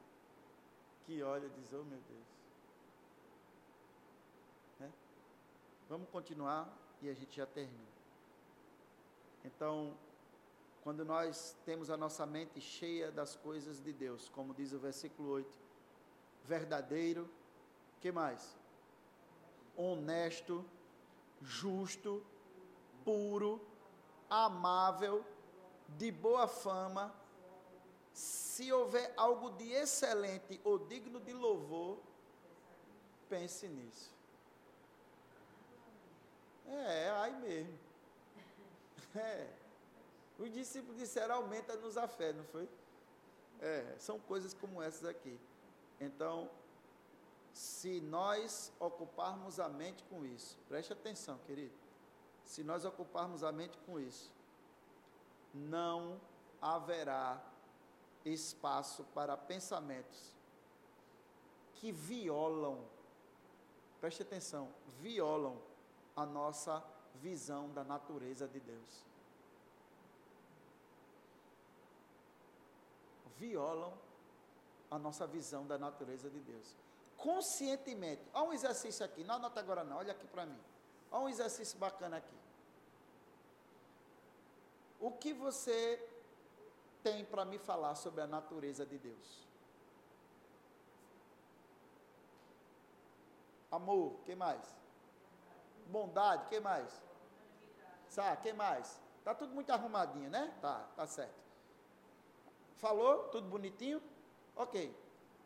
Que 1.07 1.23
olha 1.23 1.47
e 1.47 1.51
diz, 1.51 1.73
oh 1.73 1.85
meu 1.85 2.01
Deus. 2.09 2.30
Vamos 5.91 6.09
continuar 6.09 6.73
e 7.03 7.11
a 7.11 7.15
gente 7.15 7.37
já 7.37 7.45
termina. 7.45 7.91
Então, 9.45 9.93
quando 10.85 11.05
nós 11.05 11.57
temos 11.65 11.91
a 11.91 11.97
nossa 11.97 12.25
mente 12.25 12.61
cheia 12.61 13.11
das 13.11 13.35
coisas 13.35 13.83
de 13.83 13.93
Deus, 13.93 14.29
como 14.29 14.55
diz 14.55 14.73
o 14.73 14.79
versículo 14.79 15.31
8, 15.31 15.51
verdadeiro, 16.45 17.29
que 18.01 18.13
mais? 18.13 18.57
Honesto, 19.77 20.65
justo, 21.43 22.25
puro, 23.05 23.61
amável, 24.31 25.25
de 25.99 26.13
boa 26.13 26.47
fama, 26.47 27.13
se 28.13 28.73
houver 28.73 29.13
algo 29.17 29.51
de 29.51 29.73
excelente 29.73 30.61
ou 30.63 30.79
digno 30.79 31.19
de 31.19 31.33
louvor, 31.33 31.99
pense 33.29 33.67
nisso. 33.67 34.20
É, 36.71 37.05
é 37.05 37.11
aí 37.11 37.33
mesmo. 37.41 37.79
É. 39.17 39.49
Os 40.39 40.53
discípulos 40.53 40.97
disseram, 40.97 41.35
aumenta-nos 41.35 41.99
a 41.99 42.07
fé, 42.07 42.33
não 42.33 42.45
foi? 42.45 42.69
É, 43.61 43.97
são 43.99 44.21
coisas 44.21 44.55
como 44.55 44.81
essas 44.81 45.05
aqui. 45.05 45.39
Então, 46.01 46.49
se 47.53 48.01
nós 48.01 48.73
ocuparmos 48.79 49.59
a 49.59 49.69
mente 49.69 50.03
com 50.05 50.25
isso, 50.25 50.57
preste 50.69 50.93
atenção, 50.93 51.39
querido. 51.47 51.75
Se 52.45 52.63
nós 52.63 52.85
ocuparmos 52.85 53.43
a 53.43 53.53
mente 53.53 53.77
com 53.79 53.99
isso, 54.01 54.33
não 55.53 56.21
haverá 56.63 57.43
espaço 58.25 59.05
para 59.15 59.37
pensamentos 59.37 60.33
que 61.75 61.91
violam, 61.91 62.79
preste 64.01 64.23
atenção, 64.23 64.69
violam 65.01 65.61
a 66.21 66.27
nossa 66.27 66.85
visão 67.17 67.71
da 67.71 67.83
natureza 67.83 68.47
de 68.47 68.61
Deus. 68.61 69.05
Violam 73.39 73.93
a 74.91 74.99
nossa 74.99 75.27
visão 75.27 75.67
da 75.67 75.79
natureza 75.79 76.29
de 76.29 76.41
Deus. 76.41 76.77
Conscientemente. 77.17 78.23
Olha 78.35 78.51
um 78.51 78.53
exercício 78.53 79.05
aqui. 79.05 79.25
Não 79.25 79.37
anota 79.37 79.61
agora 79.61 79.85
não, 79.85 79.97
olha 79.97 80.13
aqui 80.13 80.27
para 80.27 80.45
mim. 80.45 80.61
Olha 81.11 81.25
um 81.25 81.29
exercício 81.29 81.79
bacana 81.79 82.19
aqui. 82.19 82.37
O 85.01 85.11
que 85.13 85.33
você 85.33 86.07
tem 87.03 87.25
para 87.25 87.45
me 87.45 87.59
falar 87.59 87.95
sobre 87.95 88.21
a 88.21 88.27
natureza 88.27 88.85
de 88.85 88.99
Deus? 88.99 89.49
Amor, 93.71 94.19
que 94.27 94.35
mais? 94.35 94.81
Bondade, 95.91 96.47
que 96.47 96.61
mais? 96.61 97.03
Sabe, 98.09 98.43
que 98.43 98.53
mais? 98.53 99.01
Tá 99.25 99.35
tudo 99.35 99.55
muito 99.55 99.71
arrumadinho, 99.71 100.31
né? 100.31 100.53
Tá, 100.61 100.87
tá 100.97 101.07
certo. 101.07 101.41
Falou? 102.77 103.29
Tudo 103.29 103.49
bonitinho? 103.49 104.03
Ok. 104.57 104.97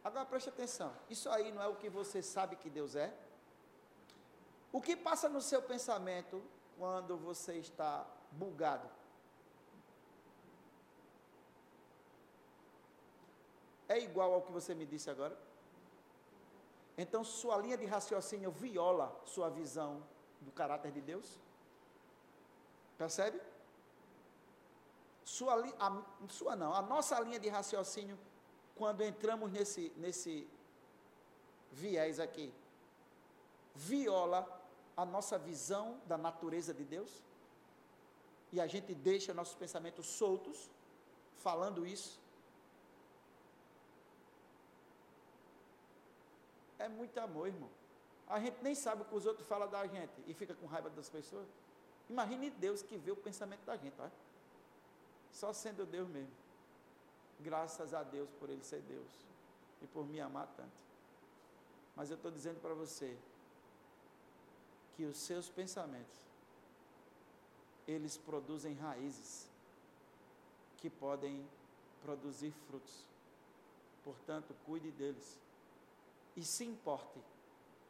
Agora 0.04 0.24
preste 0.26 0.48
atenção. 0.48 0.94
Isso 1.10 1.28
aí 1.30 1.50
não 1.50 1.62
é 1.62 1.66
o 1.66 1.76
que 1.76 1.88
você 1.88 2.22
sabe 2.22 2.56
que 2.56 2.70
Deus 2.70 2.94
é? 2.94 3.12
O 4.72 4.80
que 4.80 4.96
passa 4.96 5.28
no 5.28 5.40
seu 5.40 5.62
pensamento 5.62 6.42
quando 6.78 7.16
você 7.16 7.54
está 7.54 8.06
bugado? 8.30 8.88
É 13.88 13.98
igual 13.98 14.32
ao 14.32 14.42
que 14.42 14.52
você 14.52 14.74
me 14.74 14.86
disse 14.86 15.10
agora? 15.10 15.36
Então 16.96 17.24
sua 17.24 17.56
linha 17.56 17.76
de 17.76 17.86
raciocínio 17.86 18.50
viola 18.50 19.14
sua 19.24 19.50
visão 19.50 20.02
do 20.44 20.52
caráter 20.52 20.92
de 20.92 21.00
Deus? 21.00 21.38
Percebe? 22.98 23.40
Sua, 25.24 25.54
a, 25.78 26.02
sua 26.28 26.54
não, 26.54 26.72
a 26.74 26.82
nossa 26.82 27.18
linha 27.20 27.40
de 27.40 27.48
raciocínio, 27.48 28.18
quando 28.76 29.02
entramos 29.02 29.50
nesse, 29.50 29.92
nesse 29.96 30.46
viés 31.72 32.20
aqui, 32.20 32.52
viola 33.74 34.40
a 34.96 35.04
nossa 35.04 35.38
visão 35.38 36.00
da 36.06 36.18
natureza 36.18 36.72
de 36.72 36.84
Deus? 36.84 37.22
E 38.52 38.60
a 38.60 38.66
gente 38.66 38.94
deixa 38.94 39.34
nossos 39.34 39.54
pensamentos 39.54 40.06
soltos, 40.06 40.70
falando 41.36 41.86
isso? 41.86 42.20
É 46.78 46.88
muito 46.88 47.18
amor, 47.18 47.48
irmão. 47.48 47.70
A 48.28 48.40
gente 48.40 48.62
nem 48.62 48.74
sabe 48.74 49.02
o 49.02 49.04
que 49.04 49.14
os 49.14 49.26
outros 49.26 49.46
falam 49.46 49.68
da 49.68 49.86
gente 49.86 50.12
e 50.26 50.34
fica 50.34 50.54
com 50.54 50.66
raiva 50.66 50.88
das 50.90 51.08
pessoas. 51.08 51.46
Imagine 52.08 52.50
Deus 52.50 52.82
que 52.82 52.96
vê 52.96 53.10
o 53.10 53.16
pensamento 53.16 53.64
da 53.64 53.76
gente, 53.76 53.94
tá? 53.94 54.10
Só 55.30 55.52
sendo 55.52 55.84
Deus 55.84 56.08
mesmo. 56.08 56.32
Graças 57.40 57.92
a 57.92 58.02
Deus 58.02 58.30
por 58.38 58.48
Ele 58.48 58.62
ser 58.62 58.80
Deus 58.82 59.10
e 59.82 59.86
por 59.86 60.06
me 60.06 60.20
amar 60.20 60.46
tanto. 60.56 60.84
Mas 61.94 62.10
eu 62.10 62.16
estou 62.16 62.30
dizendo 62.30 62.60
para 62.60 62.74
você 62.74 63.16
que 64.96 65.04
os 65.04 65.16
seus 65.16 65.48
pensamentos 65.48 66.24
eles 67.86 68.16
produzem 68.16 68.74
raízes 68.74 69.48
que 70.78 70.88
podem 70.88 71.46
produzir 72.02 72.52
frutos. 72.66 73.04
Portanto, 74.02 74.54
cuide 74.64 74.90
deles 74.90 75.38
e 76.36 76.42
se 76.42 76.64
importe 76.64 77.18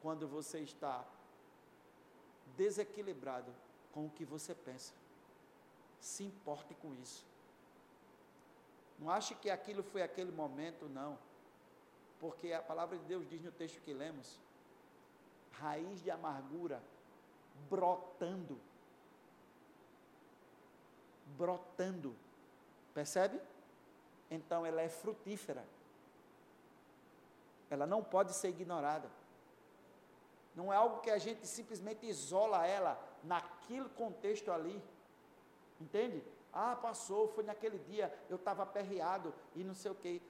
quando 0.04 0.28
você 0.28 0.60
está 0.60 1.02
desequilibrado 2.58 3.50
com 3.90 4.04
o 4.04 4.10
que 4.10 4.22
você 4.22 4.54
pensa. 4.54 4.92
Se 5.98 6.22
importe 6.22 6.74
com 6.74 6.94
isso. 6.96 7.24
Não 8.98 9.10
ache 9.10 9.34
que 9.34 9.48
aquilo 9.48 9.82
foi 9.82 10.02
aquele 10.02 10.30
momento, 10.30 10.90
não. 10.90 11.18
Porque 12.20 12.52
a 12.52 12.60
palavra 12.60 12.98
de 12.98 13.04
Deus 13.06 13.26
diz 13.30 13.42
no 13.42 13.50
texto 13.50 13.80
que 13.80 13.94
lemos: 13.94 14.38
raiz 15.52 16.02
de 16.02 16.10
amargura 16.10 16.82
brotando. 17.70 18.60
Brotando. 21.38 22.14
Percebe? 22.92 23.40
Então 24.30 24.66
ela 24.66 24.82
é 24.82 24.88
frutífera. 24.90 25.64
Ela 27.70 27.86
não 27.86 28.04
pode 28.04 28.34
ser 28.34 28.50
ignorada. 28.50 29.23
Não 30.54 30.72
é 30.72 30.76
algo 30.76 31.00
que 31.00 31.10
a 31.10 31.18
gente 31.18 31.46
simplesmente 31.46 32.06
isola 32.06 32.66
ela 32.66 32.98
naquele 33.22 33.88
contexto 33.88 34.50
ali. 34.52 34.82
Entende? 35.80 36.22
Ah, 36.52 36.76
passou, 36.76 37.28
foi 37.28 37.42
naquele 37.42 37.78
dia, 37.78 38.16
eu 38.30 38.36
estava 38.36 38.62
aperreado 38.62 39.34
e 39.56 39.64
não 39.64 39.74
sei 39.74 39.90
o 39.90 39.94
quê. 39.94 40.22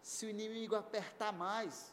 se 0.00 0.26
o 0.26 0.30
inimigo 0.30 0.74
apertar 0.74 1.32
mais, 1.32 1.92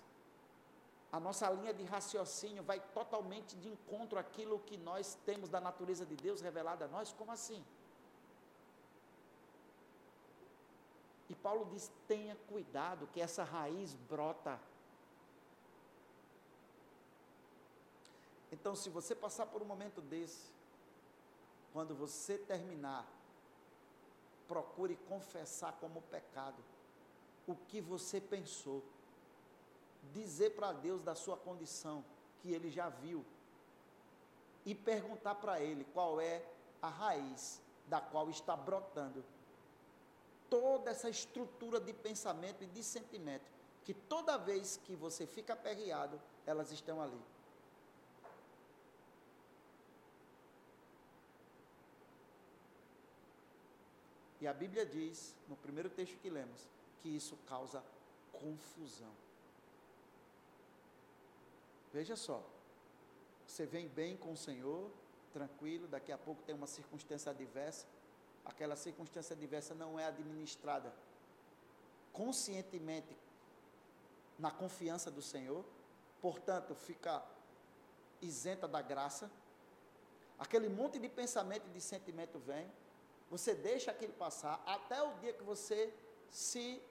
a 1.12 1.19
nossa 1.19 1.49
linha 1.49 1.73
de 1.73 1.83
raciocínio 1.83 2.63
vai 2.63 2.79
totalmente 2.93 3.55
de 3.55 3.69
encontro 3.69 4.19
àquilo 4.19 4.59
que 4.59 4.77
nós 4.77 5.17
temos 5.25 5.49
da 5.49 5.59
natureza 5.59 6.05
de 6.05 6.15
Deus 6.15 6.41
revelada 6.41 6.85
a 6.85 6.88
nós? 6.88 7.12
Como 7.13 7.31
assim? 7.31 7.63
E 11.27 11.35
Paulo 11.35 11.65
diz: 11.71 11.91
tenha 12.07 12.35
cuidado, 12.47 13.07
que 13.07 13.21
essa 13.21 13.43
raiz 13.43 13.93
brota. 13.93 14.59
Então, 18.59 18.75
se 18.75 18.89
você 18.89 19.15
passar 19.15 19.45
por 19.45 19.61
um 19.61 19.65
momento 19.65 20.01
desse, 20.01 20.51
quando 21.71 21.95
você 21.95 22.37
terminar, 22.37 23.07
procure 24.47 24.95
confessar 25.07 25.73
como 25.79 26.01
pecado 26.03 26.61
o 27.47 27.55
que 27.55 27.79
você 27.79 28.19
pensou 28.19 28.83
dizer 30.13 30.51
para 30.55 30.71
Deus 30.71 31.03
da 31.03 31.15
sua 31.15 31.37
condição, 31.37 32.03
que 32.41 32.51
ele 32.51 32.69
já 32.69 32.89
viu, 32.89 33.25
e 34.65 34.75
perguntar 34.75 35.35
para 35.35 35.61
ele 35.61 35.85
qual 35.93 36.19
é 36.19 36.43
a 36.81 36.89
raiz 36.89 37.61
da 37.87 37.99
qual 37.99 38.29
está 38.29 38.55
brotando 38.55 39.23
toda 40.49 40.91
essa 40.91 41.09
estrutura 41.09 41.79
de 41.79 41.93
pensamento 41.93 42.63
e 42.63 42.67
de 42.67 42.83
sentimento, 42.83 43.45
que 43.83 43.93
toda 43.93 44.37
vez 44.37 44.77
que 44.83 44.95
você 44.95 45.25
fica 45.25 45.53
aperreado, 45.53 46.19
elas 46.45 46.71
estão 46.71 47.01
ali. 47.01 47.21
E 54.41 54.47
a 54.47 54.54
Bíblia 54.54 54.86
diz, 54.86 55.36
no 55.47 55.56
primeiro 55.56 55.89
texto 55.89 56.17
que 56.19 56.30
lemos, 56.30 56.67
que 57.02 57.10
isso 57.10 57.38
causa 57.47 57.84
confusão. 58.32 59.12
Veja 61.91 62.15
só, 62.15 62.43
você 63.45 63.65
vem 63.65 63.88
bem 63.88 64.15
com 64.15 64.32
o 64.32 64.38
Senhor, 64.38 64.89
tranquilo, 65.34 65.88
daqui 65.88 66.12
a 66.12 66.17
pouco 66.17 66.41
tem 66.43 66.56
uma 66.56 66.67
circunstância 66.67 67.32
adversa, 67.32 67.86
aquela 68.45 68.75
circunstância 68.75 69.36
adversa 69.36 69.73
não 69.73 69.99
é 69.99 70.06
administrada 70.06 70.93
conscientemente 72.13 73.15
na 74.38 74.52
confiança 74.52 75.12
do 75.12 75.21
Senhor, 75.21 75.65
portanto, 76.21 76.73
fica 76.73 77.23
isenta 78.21 78.67
da 78.67 78.82
graça. 78.82 79.30
Aquele 80.38 80.69
monte 80.69 80.97
de 80.99 81.10
pensamento 81.10 81.67
e 81.67 81.71
de 81.71 81.82
sentimento 81.82 82.39
vem, 82.39 82.69
você 83.29 83.53
deixa 83.53 83.91
aquilo 83.91 84.13
passar 84.13 84.61
até 84.65 85.01
o 85.01 85.13
dia 85.15 85.33
que 85.33 85.43
você 85.43 85.93
se 86.29 86.81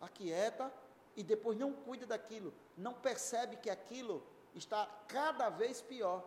aquieta 0.00 0.72
e 1.16 1.22
depois 1.22 1.56
não 1.58 1.72
cuida 1.72 2.04
daquilo, 2.06 2.52
não 2.76 2.92
percebe 2.92 3.56
que 3.56 3.70
aquilo 3.70 4.22
está 4.54 4.86
cada 5.08 5.48
vez 5.48 5.80
pior. 5.80 6.22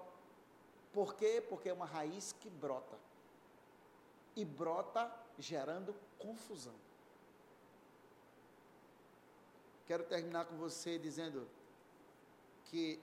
Por 0.91 1.13
quê? 1.15 1.43
Porque 1.47 1.69
é 1.69 1.73
uma 1.73 1.85
raiz 1.85 2.33
que 2.39 2.49
brota. 2.49 2.97
E 4.35 4.43
brota 4.43 5.11
gerando 5.37 5.95
confusão. 6.17 6.73
Quero 9.85 10.03
terminar 10.03 10.45
com 10.45 10.55
você 10.57 10.97
dizendo 10.97 11.47
que 12.65 12.99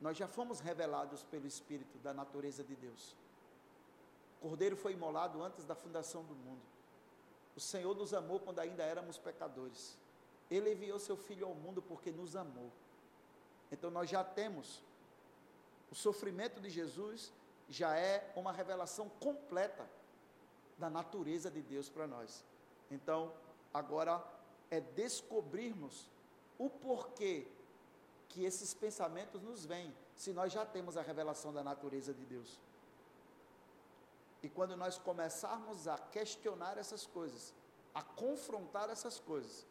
nós 0.00 0.16
já 0.16 0.26
fomos 0.26 0.60
revelados 0.60 1.22
pelo 1.24 1.46
Espírito 1.46 1.96
da 1.98 2.12
natureza 2.12 2.64
de 2.64 2.74
Deus. 2.76 3.14
Cordeiro 4.42 4.76
foi 4.76 4.92
imolado 4.92 5.42
antes 5.42 5.64
da 5.64 5.74
fundação 5.74 6.22
do 6.24 6.34
mundo. 6.34 6.62
O 7.56 7.60
Senhor 7.60 7.94
nos 7.96 8.12
amou 8.12 8.40
quando 8.40 8.58
ainda 8.58 8.82
éramos 8.82 9.16
pecadores. 9.18 9.96
Ele 10.50 10.72
enviou 10.72 10.98
seu 10.98 11.16
Filho 11.16 11.46
ao 11.46 11.54
mundo 11.54 11.80
porque 11.80 12.10
nos 12.10 12.34
amou. 12.34 12.70
Então 13.70 13.90
nós 13.90 14.10
já 14.10 14.22
temos 14.24 14.82
o 15.92 15.94
sofrimento 15.94 16.58
de 16.58 16.70
Jesus 16.70 17.30
já 17.68 17.94
é 17.94 18.32
uma 18.34 18.50
revelação 18.50 19.10
completa 19.20 19.86
da 20.78 20.88
natureza 20.88 21.50
de 21.50 21.60
Deus 21.60 21.90
para 21.90 22.06
nós. 22.06 22.42
Então, 22.90 23.30
agora 23.74 24.24
é 24.70 24.80
descobrirmos 24.80 26.08
o 26.58 26.70
porquê 26.70 27.46
que 28.30 28.42
esses 28.42 28.72
pensamentos 28.72 29.42
nos 29.42 29.66
vêm, 29.66 29.94
se 30.16 30.32
nós 30.32 30.50
já 30.50 30.64
temos 30.64 30.96
a 30.96 31.02
revelação 31.02 31.52
da 31.52 31.62
natureza 31.62 32.14
de 32.14 32.24
Deus. 32.24 32.58
E 34.42 34.48
quando 34.48 34.76
nós 34.76 34.98
começarmos 34.98 35.86
a 35.86 35.96
questionar 35.96 36.76
essas 36.76 37.06
coisas, 37.06 37.54
a 37.94 38.02
confrontar 38.02 38.90
essas 38.90 39.18
coisas, 39.20 39.66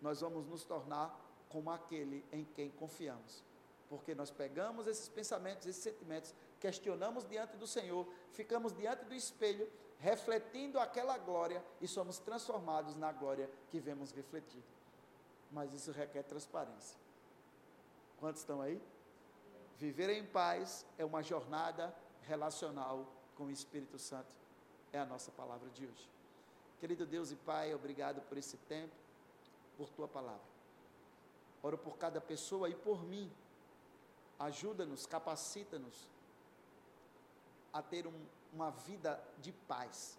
nós 0.00 0.20
vamos 0.20 0.46
nos 0.46 0.64
tornar 0.64 1.18
como 1.48 1.70
aquele 1.70 2.24
em 2.32 2.44
quem 2.44 2.70
confiamos. 2.70 3.44
Porque 3.88 4.14
nós 4.14 4.30
pegamos 4.30 4.86
esses 4.86 5.08
pensamentos, 5.08 5.66
esses 5.66 5.82
sentimentos, 5.82 6.34
questionamos 6.58 7.28
diante 7.28 7.56
do 7.56 7.66
Senhor, 7.66 8.06
ficamos 8.32 8.72
diante 8.72 9.04
do 9.04 9.14
espelho, 9.14 9.70
refletindo 9.98 10.78
aquela 10.78 11.16
glória 11.18 11.64
e 11.80 11.86
somos 11.86 12.18
transformados 12.18 12.94
na 12.96 13.12
glória 13.12 13.48
que 13.70 13.78
vemos 13.78 14.10
refletida. 14.10 14.64
Mas 15.50 15.72
isso 15.72 15.92
requer 15.92 16.22
transparência. 16.22 16.98
Quantos 18.18 18.40
estão 18.40 18.60
aí? 18.60 18.82
Viver 19.78 20.10
em 20.10 20.24
paz 20.24 20.86
é 20.96 21.04
uma 21.04 21.22
jornada 21.22 21.94
relacional 22.22 23.06
com 23.36 23.44
o 23.44 23.50
Espírito 23.50 23.98
Santo. 23.98 24.34
É 24.92 24.98
a 24.98 25.06
nossa 25.06 25.30
palavra 25.30 25.68
de 25.70 25.86
hoje. 25.86 26.08
Querido 26.80 27.06
Deus 27.06 27.30
e 27.30 27.36
Pai, 27.36 27.74
obrigado 27.74 28.20
por 28.22 28.36
esse 28.36 28.56
tempo, 28.56 28.92
por 29.76 29.88
tua 29.90 30.08
palavra. 30.08 30.52
Oro 31.62 31.78
por 31.78 31.96
cada 31.96 32.20
pessoa 32.20 32.68
e 32.68 32.74
por 32.74 33.04
mim. 33.04 33.30
Ajuda-nos, 34.38 35.06
capacita-nos 35.06 36.08
a 37.72 37.80
ter 37.80 38.06
um, 38.06 38.26
uma 38.52 38.70
vida 38.70 39.22
de 39.38 39.52
paz, 39.52 40.18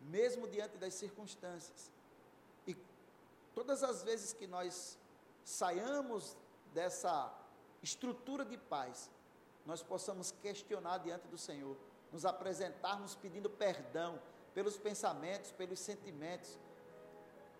mesmo 0.00 0.46
diante 0.48 0.78
das 0.78 0.94
circunstâncias. 0.94 1.90
E 2.66 2.76
todas 3.54 3.82
as 3.82 4.02
vezes 4.02 4.32
que 4.32 4.46
nós 4.46 4.96
saiamos 5.44 6.36
dessa 6.72 7.32
estrutura 7.82 8.44
de 8.44 8.56
paz, 8.56 9.10
nós 9.66 9.82
possamos 9.82 10.30
questionar 10.30 10.98
diante 10.98 11.26
do 11.26 11.36
Senhor, 11.36 11.76
nos 12.12 12.24
apresentarmos 12.24 13.14
pedindo 13.14 13.50
perdão 13.50 14.20
pelos 14.54 14.76
pensamentos, 14.76 15.52
pelos 15.52 15.80
sentimentos, 15.80 16.58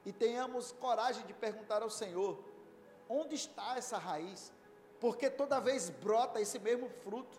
e 0.04 0.12
tenhamos 0.12 0.70
coragem 0.72 1.26
de 1.26 1.34
perguntar 1.34 1.82
ao 1.82 1.90
Senhor: 1.90 2.38
Onde 3.08 3.34
está 3.34 3.76
essa 3.76 3.98
raiz? 3.98 4.52
Porque 5.00 5.28
toda 5.28 5.60
vez 5.60 5.90
brota 5.90 6.40
esse 6.40 6.58
mesmo 6.58 6.88
fruto. 6.88 7.38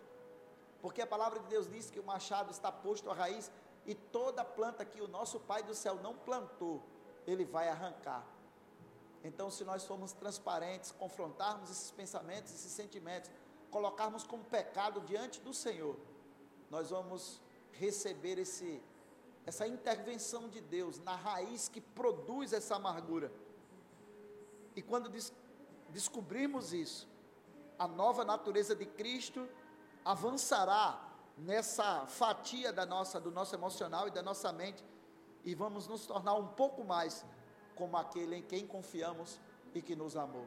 Porque 0.80 1.02
a 1.02 1.06
palavra 1.06 1.40
de 1.40 1.46
Deus 1.48 1.68
diz 1.68 1.90
que 1.90 1.98
o 1.98 2.04
machado 2.04 2.52
está 2.52 2.70
posto 2.70 3.10
à 3.10 3.14
raiz 3.14 3.50
e 3.84 3.94
toda 3.94 4.44
planta 4.44 4.84
que 4.84 5.00
o 5.00 5.08
nosso 5.08 5.40
Pai 5.40 5.62
do 5.62 5.74
céu 5.74 5.96
não 5.96 6.14
plantou, 6.14 6.82
ele 7.26 7.44
vai 7.44 7.68
arrancar. 7.68 8.24
Então, 9.24 9.50
se 9.50 9.64
nós 9.64 9.84
formos 9.84 10.12
transparentes, 10.12 10.92
confrontarmos 10.92 11.70
esses 11.70 11.90
pensamentos, 11.90 12.52
esses 12.52 12.70
sentimentos, 12.70 13.30
colocarmos 13.70 14.24
como 14.24 14.44
pecado 14.44 15.00
diante 15.00 15.40
do 15.40 15.52
Senhor, 15.52 15.96
nós 16.70 16.90
vamos 16.90 17.40
receber 17.72 18.38
esse, 18.38 18.82
essa 19.46 19.66
intervenção 19.66 20.48
de 20.48 20.60
Deus 20.60 20.98
na 20.98 21.14
raiz 21.14 21.68
que 21.68 21.80
produz 21.80 22.52
essa 22.52 22.76
amargura. 22.76 23.32
E 24.74 24.82
quando 24.82 25.08
diz, 25.08 25.32
descobrirmos 25.90 26.72
isso, 26.72 27.08
a 27.78 27.86
nova 27.86 28.24
natureza 28.24 28.74
de 28.74 28.86
Cristo 28.86 29.48
avançará 30.04 31.04
nessa 31.36 32.06
fatia 32.06 32.72
da 32.72 32.84
nossa, 32.84 33.20
do 33.20 33.30
nosso 33.30 33.54
emocional 33.54 34.08
e 34.08 34.10
da 34.10 34.22
nossa 34.22 34.52
mente 34.52 34.84
e 35.44 35.54
vamos 35.54 35.86
nos 35.86 36.06
tornar 36.06 36.34
um 36.34 36.48
pouco 36.48 36.84
mais 36.84 37.24
como 37.74 37.96
aquele 37.96 38.36
em 38.36 38.42
quem 38.42 38.66
confiamos 38.66 39.40
e 39.74 39.80
que 39.80 39.94
nos 39.94 40.16
amou. 40.16 40.46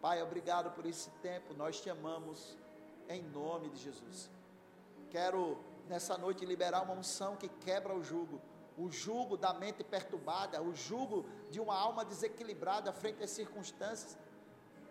Pai, 0.00 0.22
obrigado 0.22 0.70
por 0.70 0.86
esse 0.86 1.10
tempo, 1.22 1.54
nós 1.54 1.80
te 1.80 1.90
amamos 1.90 2.56
em 3.08 3.22
nome 3.22 3.70
de 3.70 3.78
Jesus. 3.78 4.30
Quero 5.10 5.58
nessa 5.88 6.16
noite 6.16 6.46
liberar 6.46 6.82
uma 6.82 6.94
unção 6.94 7.36
que 7.36 7.48
quebra 7.48 7.92
o 7.92 8.02
jugo, 8.02 8.40
o 8.78 8.90
jugo 8.90 9.36
da 9.36 9.52
mente 9.52 9.82
perturbada, 9.82 10.62
o 10.62 10.72
jugo 10.74 11.26
de 11.50 11.60
uma 11.60 11.76
alma 11.76 12.04
desequilibrada 12.04 12.92
frente 12.92 13.22
às 13.22 13.30
circunstâncias 13.30 14.16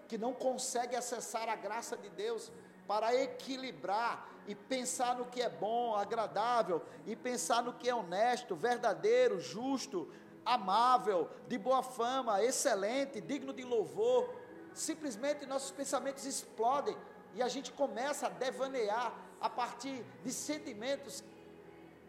que 0.10 0.18
não 0.18 0.34
consegue 0.34 0.96
acessar 0.96 1.48
a 1.48 1.56
graça 1.56 1.96
de 1.96 2.10
Deus 2.10 2.52
para 2.86 3.16
equilibrar 3.16 4.28
e 4.48 4.56
pensar 4.56 5.16
no 5.16 5.28
que 5.28 5.42
é 5.42 5.48
bom, 5.48 5.96
agradável, 5.96 6.82
e 7.06 7.16
pensar 7.16 7.62
no 7.62 7.74
que 7.74 7.88
é 7.88 7.94
honesto, 7.94 8.56
verdadeiro, 8.56 9.40
justo, 9.40 10.12
amável, 10.44 11.30
de 11.48 11.58
boa 11.58 11.84
fama, 11.84 12.44
excelente, 12.44 13.22
digno 13.22 13.54
de 13.54 13.64
louvor. 13.64 14.34
Simplesmente 14.74 15.46
nossos 15.46 15.72
pensamentos 15.72 16.26
explodem 16.26 16.98
e 17.36 17.44
a 17.44 17.48
gente 17.48 17.72
começa 17.72 18.26
a 18.26 18.30
devanear 18.30 19.14
a 19.42 19.50
partir 19.50 20.04
de 20.24 20.32
sentimentos 20.32 21.24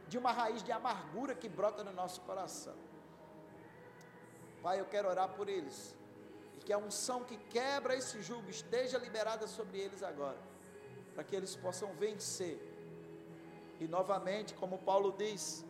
de 0.08 0.18
uma 0.18 0.32
raiz 0.32 0.62
de 0.62 0.72
amargura 0.72 1.34
que 1.34 1.48
brota 1.48 1.84
no 1.84 1.92
nosso 1.92 2.20
coração. 2.22 2.74
Pai, 4.62 4.80
eu 4.80 4.84
quero 4.84 5.08
orar 5.08 5.28
por 5.30 5.48
eles 5.48 5.94
E 6.58 6.60
que 6.62 6.72
a 6.72 6.78
unção 6.78 7.24
que 7.24 7.36
quebra 7.36 7.94
esse 7.96 8.20
jugo 8.20 8.50
esteja 8.50 8.98
liberada 8.98 9.46
sobre 9.46 9.78
eles 9.78 10.02
agora, 10.02 10.36
para 11.14 11.24
que 11.24 11.34
eles 11.34 11.56
possam 11.56 11.92
vencer. 11.94 12.58
E 13.78 13.88
novamente, 13.88 14.52
como 14.54 14.76
Paulo 14.78 15.14
diz, 15.16 15.64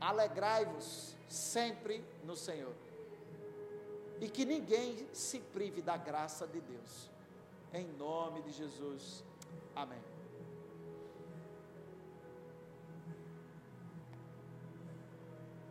alegrai-vos 0.00 1.16
sempre 1.28 2.04
no 2.22 2.36
Senhor. 2.36 2.74
E 4.20 4.28
que 4.28 4.44
ninguém 4.44 5.08
se 5.12 5.40
prive 5.40 5.82
da 5.82 5.96
graça 5.96 6.46
de 6.46 6.60
Deus. 6.60 7.10
Em 7.72 7.86
nome 7.86 8.42
de 8.42 8.52
Jesus. 8.52 9.24
Amém. 9.74 10.17